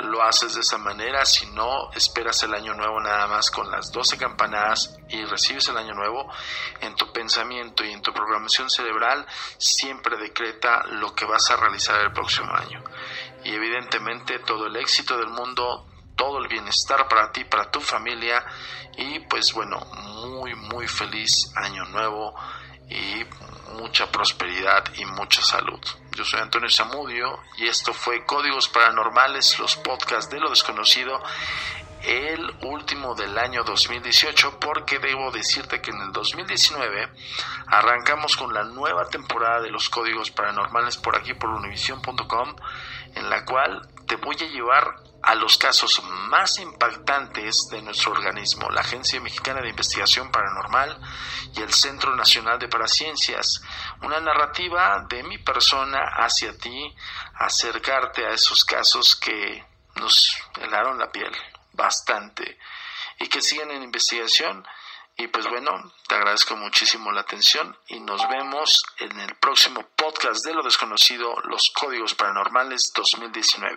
lo 0.00 0.22
haces 0.22 0.54
de 0.54 0.60
esa 0.60 0.78
manera, 0.78 1.24
si 1.24 1.46
no, 1.46 1.90
esperas 1.92 2.42
el 2.42 2.54
año 2.54 2.74
nuevo 2.74 3.00
nada 3.00 3.26
más 3.26 3.50
con 3.50 3.70
las 3.70 3.90
12 3.90 4.16
campanadas 4.16 4.96
y 5.08 5.24
recibes 5.24 5.68
el 5.68 5.76
año 5.76 5.94
nuevo, 5.94 6.30
en 6.80 6.94
tu 6.94 7.12
pensamiento 7.12 7.84
y 7.84 7.92
en 7.92 8.02
tu 8.02 8.12
programación 8.12 8.70
cerebral 8.70 9.26
siempre 9.58 10.16
decreta 10.16 10.84
lo 10.86 11.14
que 11.14 11.24
vas 11.24 11.50
a 11.50 11.56
realizar 11.56 12.00
el 12.00 12.12
próximo 12.12 12.52
año. 12.54 12.82
Y 13.44 13.54
evidentemente 13.54 14.38
todo 14.40 14.66
el 14.66 14.76
éxito 14.76 15.16
del 15.16 15.28
mundo 15.28 15.86
todo 16.18 16.38
el 16.38 16.48
bienestar 16.48 17.06
para 17.08 17.30
ti, 17.30 17.44
para 17.44 17.70
tu 17.70 17.80
familia 17.80 18.44
y 18.96 19.20
pues 19.20 19.52
bueno, 19.54 19.78
muy 20.24 20.52
muy 20.56 20.88
feliz 20.88 21.52
año 21.54 21.84
nuevo 21.86 22.34
y 22.88 23.24
mucha 23.74 24.10
prosperidad 24.10 24.84
y 24.96 25.04
mucha 25.04 25.42
salud. 25.42 25.80
Yo 26.16 26.24
soy 26.24 26.40
Antonio 26.40 26.68
Zamudio 26.70 27.38
y 27.56 27.68
esto 27.68 27.92
fue 27.92 28.24
Códigos 28.24 28.68
Paranormales, 28.68 29.58
los 29.58 29.76
podcasts 29.76 30.30
de 30.30 30.40
lo 30.40 30.50
desconocido, 30.50 31.22
el 32.02 32.56
último 32.62 33.14
del 33.14 33.36
año 33.38 33.64
2018, 33.64 34.58
porque 34.58 34.98
debo 34.98 35.30
decirte 35.30 35.80
que 35.80 35.90
en 35.90 36.00
el 36.00 36.12
2019 36.12 37.08
arrancamos 37.66 38.36
con 38.36 38.52
la 38.52 38.64
nueva 38.64 39.08
temporada 39.08 39.60
de 39.60 39.70
los 39.70 39.88
Códigos 39.88 40.30
Paranormales 40.30 40.96
por 40.96 41.16
aquí 41.16 41.34
por 41.34 41.50
univision.com, 41.50 42.56
en 43.14 43.30
la 43.30 43.44
cual 43.44 43.88
te 44.06 44.16
voy 44.16 44.36
a 44.36 44.48
llevar 44.48 45.07
a 45.28 45.34
los 45.34 45.58
casos 45.58 46.02
más 46.30 46.58
impactantes 46.58 47.68
de 47.70 47.82
nuestro 47.82 48.12
organismo, 48.12 48.70
la 48.70 48.80
Agencia 48.80 49.20
Mexicana 49.20 49.60
de 49.60 49.68
Investigación 49.68 50.30
Paranormal 50.30 50.98
y 51.54 51.60
el 51.60 51.70
Centro 51.70 52.16
Nacional 52.16 52.58
de 52.58 52.66
Paraciencias. 52.66 53.60
Una 54.00 54.20
narrativa 54.20 55.04
de 55.06 55.22
mi 55.24 55.36
persona 55.36 56.00
hacia 56.16 56.56
ti, 56.56 56.96
acercarte 57.40 58.24
a 58.24 58.30
esos 58.30 58.64
casos 58.64 59.16
que 59.16 59.62
nos 59.96 60.34
helaron 60.62 60.98
la 60.98 61.12
piel 61.12 61.36
bastante 61.74 62.58
y 63.18 63.28
que 63.28 63.42
siguen 63.42 63.70
en 63.72 63.82
investigación. 63.82 64.66
Y 65.14 65.26
pues 65.26 65.46
bueno, 65.46 65.92
te 66.06 66.14
agradezco 66.14 66.56
muchísimo 66.56 67.12
la 67.12 67.20
atención 67.20 67.76
y 67.88 68.00
nos 68.00 68.26
vemos 68.30 68.82
en 68.96 69.20
el 69.20 69.34
próximo 69.34 69.86
podcast 69.94 70.42
de 70.46 70.54
lo 70.54 70.62
desconocido, 70.62 71.34
los 71.50 71.70
códigos 71.74 72.14
paranormales 72.14 72.92
2019. 72.94 73.76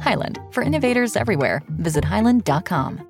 Highland, 0.00 0.38
for 0.50 0.62
innovators 0.62 1.16
everywhere. 1.16 1.62
Visit 1.78 2.04
highland.com. 2.04 3.09